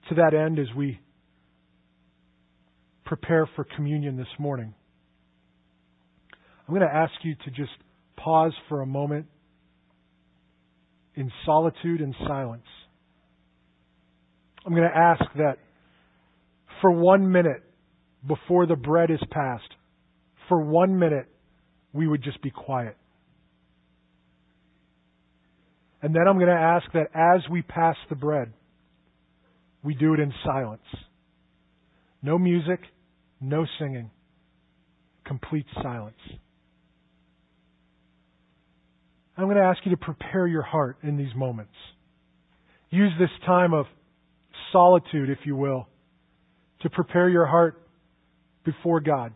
To 0.09 0.15
that 0.15 0.35
end, 0.35 0.59
as 0.59 0.67
we 0.77 0.99
prepare 3.07 3.49
for 3.55 3.63
communion 3.63 4.17
this 4.17 4.27
morning, 4.37 4.73
I'm 6.67 6.75
going 6.75 6.87
to 6.87 6.93
ask 6.93 7.13
you 7.23 7.35
to 7.45 7.51
just 7.51 7.71
pause 8.17 8.53
for 8.67 8.81
a 8.81 8.85
moment 8.85 9.27
in 11.15 11.31
solitude 11.45 12.01
and 12.01 12.13
silence. 12.27 12.65
I'm 14.65 14.73
going 14.73 14.89
to 14.89 14.97
ask 14.97 15.21
that 15.37 15.57
for 16.81 16.91
one 16.91 17.31
minute 17.31 17.63
before 18.27 18.65
the 18.65 18.75
bread 18.75 19.09
is 19.09 19.21
passed, 19.31 19.69
for 20.49 20.61
one 20.61 20.99
minute, 20.99 21.27
we 21.93 22.07
would 22.07 22.21
just 22.21 22.41
be 22.41 22.51
quiet. 22.51 22.97
And 26.01 26.13
then 26.13 26.27
I'm 26.27 26.35
going 26.35 26.47
to 26.47 26.53
ask 26.53 26.85
that 26.93 27.07
as 27.15 27.49
we 27.49 27.61
pass 27.61 27.95
the 28.09 28.15
bread, 28.15 28.51
we 29.83 29.95
do 29.95 30.13
it 30.13 30.19
in 30.19 30.33
silence. 30.43 30.81
No 32.21 32.37
music, 32.37 32.81
no 33.39 33.65
singing, 33.79 34.11
complete 35.25 35.65
silence. 35.81 36.17
I'm 39.37 39.45
going 39.45 39.57
to 39.57 39.63
ask 39.63 39.79
you 39.85 39.91
to 39.91 39.97
prepare 39.97 40.47
your 40.47 40.63
heart 40.63 40.97
in 41.03 41.15
these 41.15 41.35
moments. 41.35 41.73
Use 42.89 43.11
this 43.19 43.29
time 43.45 43.73
of 43.73 43.85
solitude, 44.71 45.29
if 45.29 45.39
you 45.45 45.55
will, 45.55 45.87
to 46.81 46.89
prepare 46.89 47.29
your 47.29 47.45
heart 47.45 47.81
before 48.65 48.99
God. 48.99 49.33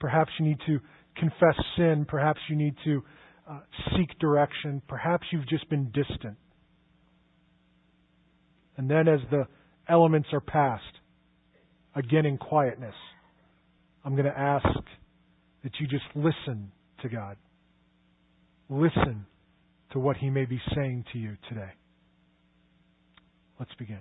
Perhaps 0.00 0.30
you 0.38 0.46
need 0.46 0.58
to 0.66 0.80
confess 1.16 1.54
sin. 1.76 2.06
Perhaps 2.08 2.40
you 2.48 2.56
need 2.56 2.74
to 2.84 3.02
uh, 3.48 3.60
seek 3.96 4.18
direction. 4.18 4.80
Perhaps 4.88 5.26
you've 5.30 5.48
just 5.48 5.68
been 5.68 5.86
distant. 5.86 6.36
And 8.76 8.90
then, 8.90 9.08
as 9.08 9.20
the 9.30 9.46
elements 9.88 10.28
are 10.32 10.40
passed, 10.40 10.84
again 11.96 12.26
in 12.26 12.38
quietness, 12.38 12.94
I'm 14.04 14.12
going 14.12 14.26
to 14.26 14.38
ask 14.38 14.64
that 15.64 15.72
you 15.80 15.88
just 15.88 16.04
listen 16.14 16.70
to 17.02 17.08
God. 17.08 17.36
Listen 18.68 19.26
to 19.92 19.98
what 19.98 20.16
He 20.16 20.30
may 20.30 20.44
be 20.44 20.60
saying 20.74 21.06
to 21.12 21.18
you 21.18 21.36
today. 21.48 21.70
Let's 23.58 23.74
begin. 23.78 23.98